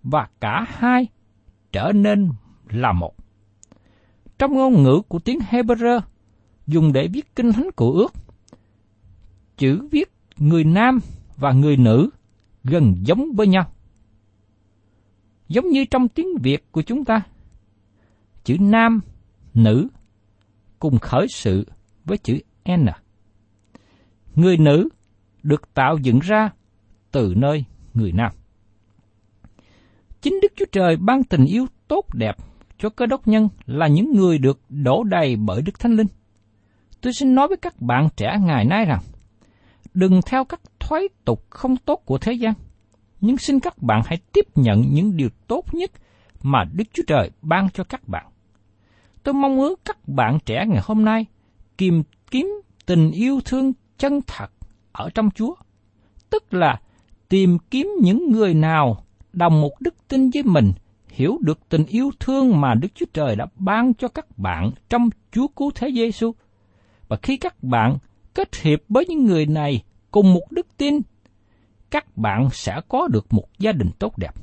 và 0.03 0.27
cả 0.39 0.65
hai 0.69 1.07
trở 1.71 1.91
nên 1.95 2.29
là 2.69 2.91
một. 2.91 3.15
Trong 4.37 4.53
ngôn 4.53 4.83
ngữ 4.83 5.01
của 5.07 5.19
tiếng 5.19 5.39
Hebrew 5.49 6.01
dùng 6.67 6.93
để 6.93 7.07
viết 7.07 7.35
kinh 7.35 7.51
thánh 7.51 7.69
của 7.75 7.91
ước, 7.91 8.13
chữ 9.57 9.87
viết 9.91 10.11
người 10.37 10.63
nam 10.63 10.99
và 11.37 11.51
người 11.51 11.77
nữ 11.77 12.09
gần 12.63 12.95
giống 13.03 13.31
với 13.35 13.47
nhau. 13.47 13.71
Giống 15.47 15.69
như 15.69 15.85
trong 15.85 16.07
tiếng 16.07 16.37
Việt 16.41 16.71
của 16.71 16.81
chúng 16.81 17.05
ta, 17.05 17.21
chữ 18.43 18.57
nam, 18.59 19.01
nữ 19.53 19.87
cùng 20.79 20.99
khởi 20.99 21.27
sự 21.29 21.65
với 22.05 22.17
chữ 22.17 22.39
N. 22.69 22.85
Người 24.35 24.57
nữ 24.57 24.89
được 25.43 25.73
tạo 25.73 25.97
dựng 25.97 26.19
ra 26.19 26.49
từ 27.11 27.33
nơi 27.37 27.65
người 27.93 28.11
nam. 28.11 28.31
Chính 30.21 30.39
Đức 30.41 30.53
Chúa 30.55 30.65
Trời 30.71 30.97
ban 30.97 31.23
tình 31.23 31.45
yêu 31.45 31.65
tốt 31.87 32.15
đẹp 32.15 32.35
cho 32.77 32.89
cơ 32.89 33.05
đốc 33.05 33.27
nhân 33.27 33.49
là 33.65 33.87
những 33.87 34.11
người 34.15 34.37
được 34.37 34.59
đổ 34.69 35.03
đầy 35.03 35.35
bởi 35.35 35.61
Đức 35.61 35.79
Thánh 35.79 35.95
Linh. 35.95 36.07
Tôi 37.01 37.13
xin 37.13 37.35
nói 37.35 37.47
với 37.47 37.57
các 37.57 37.81
bạn 37.81 38.07
trẻ 38.17 38.37
ngày 38.41 38.65
nay 38.65 38.85
rằng, 38.85 38.99
đừng 39.93 40.19
theo 40.25 40.45
các 40.45 40.61
thói 40.79 41.07
tục 41.25 41.45
không 41.49 41.77
tốt 41.77 42.01
của 42.05 42.17
thế 42.17 42.33
gian, 42.33 42.53
nhưng 43.21 43.37
xin 43.37 43.59
các 43.59 43.81
bạn 43.81 44.01
hãy 44.05 44.17
tiếp 44.33 44.45
nhận 44.55 44.81
những 44.81 45.17
điều 45.17 45.29
tốt 45.47 45.73
nhất 45.73 45.91
mà 46.43 46.63
Đức 46.73 46.83
Chúa 46.93 47.03
Trời 47.07 47.31
ban 47.41 47.69
cho 47.69 47.83
các 47.83 48.07
bạn. 48.07 48.25
Tôi 49.23 49.33
mong 49.33 49.59
ước 49.59 49.79
các 49.85 50.07
bạn 50.07 50.37
trẻ 50.45 50.65
ngày 50.67 50.81
hôm 50.83 51.05
nay 51.05 51.25
tìm 51.77 52.03
kiếm 52.31 52.61
tình 52.85 53.11
yêu 53.11 53.39
thương 53.45 53.73
chân 53.97 54.21
thật 54.27 54.51
ở 54.91 55.09
trong 55.09 55.29
Chúa, 55.35 55.55
tức 56.29 56.53
là 56.53 56.81
tìm 57.29 57.57
kiếm 57.71 57.91
những 58.01 58.31
người 58.31 58.53
nào 58.53 59.03
đồng 59.33 59.61
một 59.61 59.71
đức 59.79 59.95
tin 60.07 60.29
với 60.29 60.43
mình, 60.43 60.71
hiểu 61.09 61.37
được 61.41 61.59
tình 61.69 61.85
yêu 61.85 62.11
thương 62.19 62.61
mà 62.61 62.73
Đức 62.73 62.87
Chúa 62.95 63.05
Trời 63.13 63.35
đã 63.35 63.45
ban 63.55 63.93
cho 63.93 64.07
các 64.07 64.37
bạn 64.37 64.71
trong 64.89 65.09
Chúa 65.31 65.47
Cứu 65.47 65.71
Thế 65.75 65.91
Giêsu. 65.91 66.31
Và 67.07 67.17
khi 67.21 67.37
các 67.37 67.63
bạn 67.63 67.97
kết 68.33 68.55
hiệp 68.55 68.79
với 68.89 69.05
những 69.05 69.25
người 69.25 69.45
này 69.45 69.83
cùng 70.11 70.33
một 70.33 70.51
đức 70.51 70.67
tin, 70.77 70.99
các 71.91 72.17
bạn 72.17 72.49
sẽ 72.51 72.81
có 72.87 73.07
được 73.07 73.33
một 73.33 73.59
gia 73.59 73.71
đình 73.71 73.89
tốt 73.99 74.17
đẹp. 74.17 74.35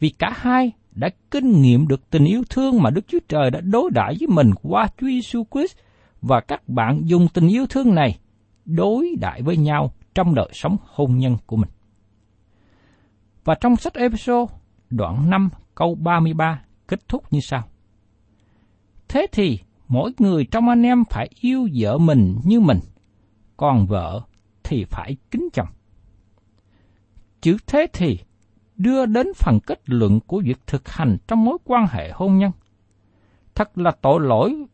Vì 0.00 0.08
cả 0.08 0.32
hai 0.34 0.72
đã 0.94 1.10
kinh 1.30 1.62
nghiệm 1.62 1.88
được 1.88 2.10
tình 2.10 2.24
yêu 2.24 2.42
thương 2.50 2.82
mà 2.82 2.90
Đức 2.90 3.04
Chúa 3.08 3.18
Trời 3.28 3.50
đã 3.50 3.60
đối 3.60 3.90
đãi 3.90 4.14
với 4.20 4.28
mình 4.28 4.50
qua 4.62 4.86
Chúa 4.98 5.06
Giêsu 5.06 5.44
Christ 5.50 5.76
và 6.22 6.40
các 6.40 6.68
bạn 6.68 7.00
dùng 7.04 7.28
tình 7.34 7.48
yêu 7.48 7.66
thương 7.66 7.94
này 7.94 8.18
đối 8.64 9.16
đãi 9.20 9.42
với 9.42 9.56
nhau 9.56 9.92
trong 10.14 10.34
đời 10.34 10.48
sống 10.52 10.76
hôn 10.86 11.18
nhân 11.18 11.36
của 11.46 11.56
mình. 11.56 11.70
Và 13.44 13.54
trong 13.60 13.76
sách 13.76 13.94
Ephesos 13.94 14.50
đoạn 14.90 15.30
5 15.30 15.48
câu 15.74 15.94
33 15.94 16.62
kết 16.88 17.08
thúc 17.08 17.32
như 17.32 17.40
sau. 17.40 17.62
Thế 19.08 19.26
thì 19.32 19.58
mỗi 19.88 20.12
người 20.18 20.46
trong 20.50 20.68
anh 20.68 20.82
em 20.82 21.04
phải 21.10 21.28
yêu 21.40 21.68
vợ 21.74 21.98
mình 21.98 22.36
như 22.44 22.60
mình, 22.60 22.78
còn 23.56 23.86
vợ 23.86 24.20
thì 24.64 24.84
phải 24.84 25.16
kính 25.30 25.48
chồng. 25.52 25.68
Chữ 27.40 27.56
thế 27.66 27.86
thì 27.92 28.18
đưa 28.82 29.06
đến 29.06 29.26
phần 29.36 29.60
kết 29.60 29.80
luận 29.86 30.20
của 30.20 30.42
việc 30.44 30.58
thực 30.66 30.88
hành 30.88 31.16
trong 31.26 31.44
mối 31.44 31.58
quan 31.64 31.86
hệ 31.90 32.10
hôn 32.14 32.38
nhân. 32.38 32.50
Thật 33.54 33.78
là 33.78 33.90
tội 33.90 34.20
lỗi 34.20 34.64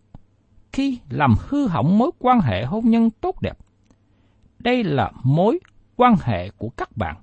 khi 0.72 0.98
làm 1.10 1.34
hư 1.38 1.66
hỏng 1.66 1.98
mối 1.98 2.10
quan 2.18 2.40
hệ 2.40 2.64
hôn 2.64 2.90
nhân 2.90 3.10
tốt 3.10 3.42
đẹp. 3.42 3.58
Đây 4.58 4.84
là 4.84 5.12
mối 5.24 5.58
quan 5.96 6.14
hệ 6.22 6.50
của 6.50 6.68
các 6.68 6.96
bạn 6.96 7.16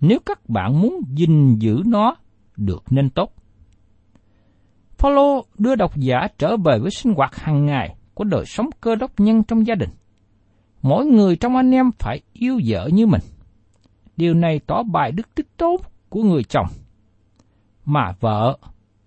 nếu 0.00 0.18
các 0.26 0.48
bạn 0.48 0.80
muốn 0.80 1.02
gìn 1.14 1.58
giữ 1.58 1.82
nó, 1.86 2.16
được 2.56 2.82
nên 2.90 3.10
tốt. 3.10 3.32
Paulo 4.98 5.42
đưa 5.58 5.74
độc 5.74 5.96
giả 5.96 6.28
trở 6.38 6.56
về 6.56 6.78
với 6.78 6.90
sinh 6.90 7.14
hoạt 7.14 7.36
hàng 7.36 7.66
ngày 7.66 7.96
của 8.14 8.24
đời 8.24 8.44
sống 8.46 8.70
cơ 8.80 8.94
đốc 8.94 9.20
nhân 9.20 9.42
trong 9.44 9.66
gia 9.66 9.74
đình. 9.74 9.90
Mỗi 10.82 11.06
người 11.06 11.36
trong 11.36 11.56
anh 11.56 11.74
em 11.74 11.90
phải 11.98 12.20
yêu 12.32 12.60
vợ 12.66 12.88
như 12.92 13.06
mình. 13.06 13.20
Điều 14.16 14.34
này 14.34 14.60
tỏ 14.66 14.82
bài 14.82 15.12
đức 15.12 15.34
tích 15.34 15.56
tốt 15.56 15.80
của 16.08 16.22
người 16.22 16.44
chồng, 16.44 16.66
mà 17.84 18.12
vợ 18.20 18.58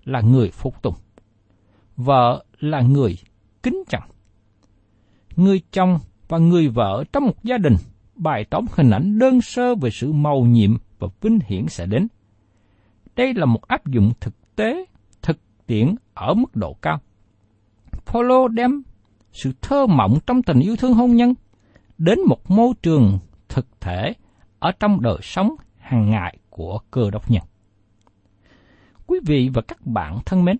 là 0.03 0.21
người 0.21 0.49
phục 0.51 0.81
tùng. 0.81 0.95
Vợ 1.95 2.45
là 2.59 2.81
người 2.81 3.17
kính 3.63 3.83
trọng. 3.89 4.09
Người 5.35 5.61
chồng 5.71 5.99
và 6.27 6.37
người 6.37 6.67
vợ 6.67 7.03
trong 7.13 7.25
một 7.25 7.43
gia 7.43 7.57
đình 7.57 7.75
bài 8.15 8.45
tóm 8.49 8.65
hình 8.71 8.89
ảnh 8.89 9.19
đơn 9.19 9.41
sơ 9.41 9.75
về 9.75 9.89
sự 9.89 10.11
màu 10.11 10.41
nhiệm 10.41 10.77
và 10.99 11.07
vinh 11.21 11.39
hiển 11.45 11.67
sẽ 11.67 11.85
đến. 11.85 12.07
Đây 13.15 13.33
là 13.33 13.45
một 13.45 13.67
áp 13.67 13.87
dụng 13.87 14.11
thực 14.19 14.55
tế, 14.55 14.85
thực 15.21 15.37
tiễn 15.67 15.95
ở 16.13 16.33
mức 16.33 16.55
độ 16.55 16.73
cao. 16.81 16.99
Paulo 18.05 18.47
đem 18.47 18.83
sự 19.31 19.51
thơ 19.61 19.87
mộng 19.87 20.19
trong 20.27 20.43
tình 20.43 20.59
yêu 20.59 20.75
thương 20.75 20.93
hôn 20.93 21.15
nhân 21.15 21.33
đến 21.97 22.19
một 22.27 22.51
môi 22.51 22.73
trường 22.83 23.19
thực 23.49 23.67
thể 23.79 24.13
ở 24.59 24.71
trong 24.71 25.01
đời 25.01 25.17
sống 25.21 25.55
hàng 25.77 26.09
ngày 26.09 26.37
của 26.51 26.79
cơ 26.91 27.09
đốc 27.11 27.31
nhân. 27.31 27.43
Quý 29.07 29.19
vị 29.25 29.49
và 29.53 29.61
các 29.61 29.85
bạn 29.85 30.19
thân 30.25 30.45
mến, 30.45 30.57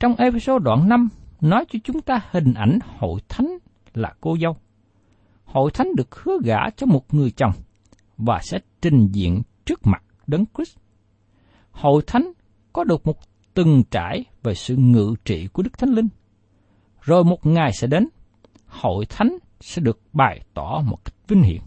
trong 0.00 0.14
episode 0.14 0.64
đoạn 0.64 0.88
5 0.88 1.08
nói 1.40 1.64
cho 1.68 1.78
chúng 1.84 2.00
ta 2.00 2.20
hình 2.30 2.54
ảnh 2.54 2.78
hội 2.98 3.20
thánh 3.28 3.58
là 3.94 4.14
cô 4.20 4.36
dâu. 4.42 4.56
Hội 5.44 5.70
thánh 5.70 5.88
được 5.96 6.14
hứa 6.14 6.38
gả 6.44 6.70
cho 6.76 6.86
một 6.86 7.14
người 7.14 7.30
chồng 7.30 7.52
và 8.16 8.40
sẽ 8.42 8.58
trình 8.82 9.08
diện 9.12 9.42
trước 9.64 9.80
mặt 9.86 10.02
Đấng 10.26 10.44
Christ. 10.54 10.76
Hội 11.70 12.02
thánh 12.06 12.32
có 12.72 12.84
được 12.84 13.06
một 13.06 13.18
từng 13.54 13.82
trải 13.90 14.24
về 14.42 14.54
sự 14.54 14.76
ngự 14.76 15.14
trị 15.24 15.46
của 15.46 15.62
Đức 15.62 15.78
Thánh 15.78 15.90
Linh. 15.90 16.08
Rồi 17.00 17.24
một 17.24 17.46
ngày 17.46 17.72
sẽ 17.72 17.86
đến, 17.86 18.08
hội 18.66 19.06
thánh 19.06 19.38
sẽ 19.60 19.82
được 19.82 20.00
bày 20.12 20.40
tỏ 20.54 20.82
một 20.86 21.04
cách 21.04 21.14
vinh 21.28 21.42
hiển. 21.42 21.60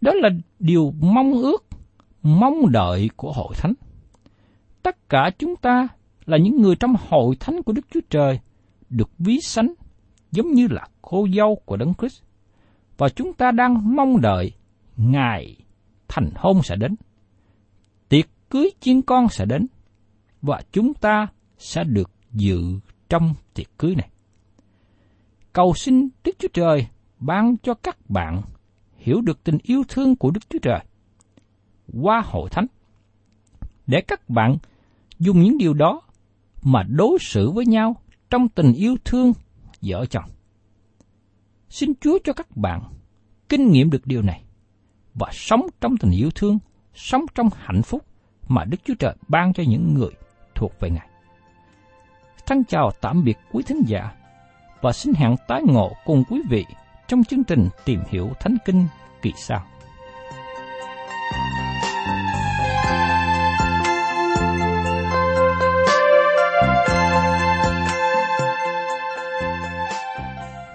Đó 0.00 0.12
là 0.14 0.28
điều 0.58 0.92
mong 1.00 1.32
ước, 1.32 1.66
mong 2.28 2.72
đợi 2.72 3.10
của 3.16 3.32
hội 3.32 3.54
thánh. 3.56 3.72
Tất 4.82 5.08
cả 5.08 5.30
chúng 5.38 5.56
ta 5.56 5.88
là 6.26 6.36
những 6.36 6.62
người 6.62 6.76
trong 6.76 6.94
hội 7.08 7.36
thánh 7.40 7.62
của 7.62 7.72
Đức 7.72 7.86
Chúa 7.90 8.00
Trời 8.10 8.40
được 8.90 9.10
ví 9.18 9.40
sánh 9.40 9.74
giống 10.30 10.52
như 10.52 10.66
là 10.70 10.86
cô 11.02 11.26
dâu 11.36 11.62
của 11.64 11.76
Đấng 11.76 11.94
Christ. 11.94 12.22
Và 12.98 13.08
chúng 13.08 13.32
ta 13.32 13.50
đang 13.50 13.96
mong 13.96 14.20
đợi 14.20 14.52
ngày 14.96 15.56
thành 16.08 16.30
hôn 16.36 16.60
sẽ 16.64 16.76
đến. 16.76 16.94
Tiệc 18.08 18.26
cưới 18.50 18.70
chiên 18.80 19.02
con 19.02 19.28
sẽ 19.28 19.44
đến. 19.44 19.66
Và 20.42 20.60
chúng 20.72 20.94
ta 20.94 21.26
sẽ 21.58 21.84
được 21.84 22.10
dự 22.32 22.60
trong 23.08 23.34
tiệc 23.54 23.78
cưới 23.78 23.94
này. 23.94 24.08
Cầu 25.52 25.74
xin 25.74 26.08
Đức 26.24 26.36
Chúa 26.38 26.48
Trời 26.52 26.86
ban 27.18 27.56
cho 27.62 27.74
các 27.74 28.10
bạn 28.10 28.42
hiểu 28.96 29.20
được 29.20 29.44
tình 29.44 29.58
yêu 29.62 29.82
thương 29.88 30.16
của 30.16 30.30
Đức 30.30 30.40
Chúa 30.50 30.58
Trời 30.62 30.84
qua 32.02 32.22
hội 32.24 32.50
thánh. 32.50 32.66
Để 33.86 34.00
các 34.00 34.28
bạn 34.28 34.56
dùng 35.18 35.42
những 35.42 35.58
điều 35.58 35.74
đó 35.74 36.00
mà 36.62 36.82
đối 36.82 37.18
xử 37.20 37.50
với 37.50 37.66
nhau 37.66 37.96
trong 38.30 38.48
tình 38.48 38.72
yêu 38.72 38.96
thương 39.04 39.32
vợ 39.82 40.06
chồng. 40.06 40.30
Xin 41.68 41.92
Chúa 42.00 42.18
cho 42.24 42.32
các 42.32 42.56
bạn 42.56 42.82
kinh 43.48 43.70
nghiệm 43.70 43.90
được 43.90 44.06
điều 44.06 44.22
này 44.22 44.42
và 45.14 45.30
sống 45.32 45.66
trong 45.80 45.96
tình 45.96 46.10
yêu 46.10 46.30
thương, 46.34 46.58
sống 46.94 47.24
trong 47.34 47.48
hạnh 47.56 47.82
phúc 47.82 48.04
mà 48.48 48.64
Đức 48.64 48.78
Chúa 48.84 48.94
Trời 48.98 49.14
ban 49.28 49.52
cho 49.52 49.62
những 49.66 49.94
người 49.94 50.10
thuộc 50.54 50.72
về 50.80 50.90
Ngài. 50.90 51.08
Thân 52.46 52.64
chào 52.64 52.90
tạm 53.00 53.24
biệt 53.24 53.38
quý 53.52 53.62
thính 53.66 53.82
giả 53.86 54.12
và 54.80 54.92
xin 54.92 55.14
hẹn 55.14 55.36
tái 55.48 55.62
ngộ 55.66 55.92
cùng 56.04 56.24
quý 56.30 56.40
vị 56.50 56.64
trong 57.08 57.24
chương 57.24 57.44
trình 57.44 57.68
tìm 57.84 58.00
hiểu 58.08 58.30
Thánh 58.40 58.56
Kinh 58.64 58.86
kỳ 59.22 59.32
sau. 59.36 59.66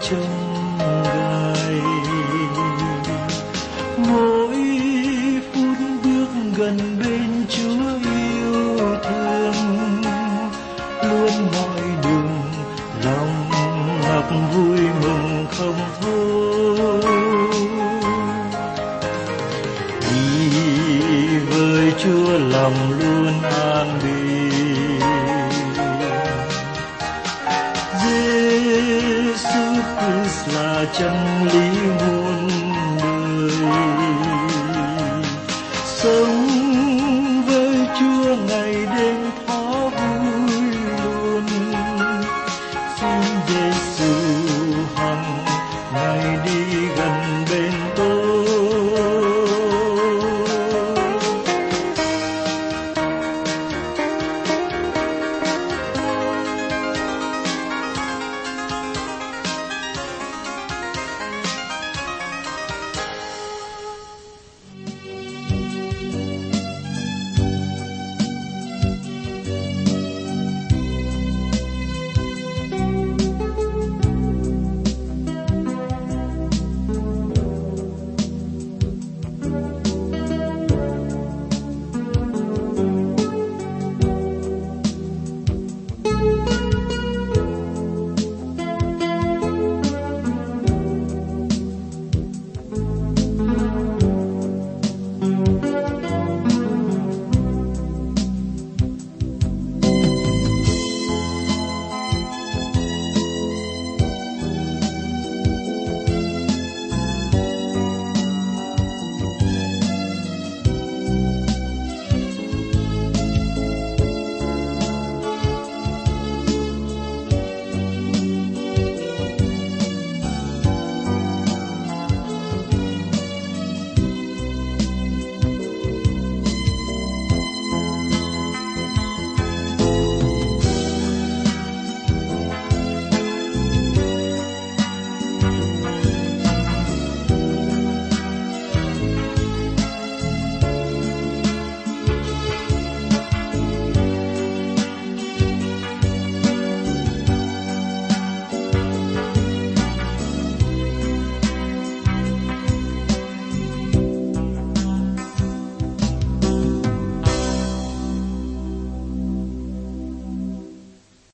Chân 0.00 0.49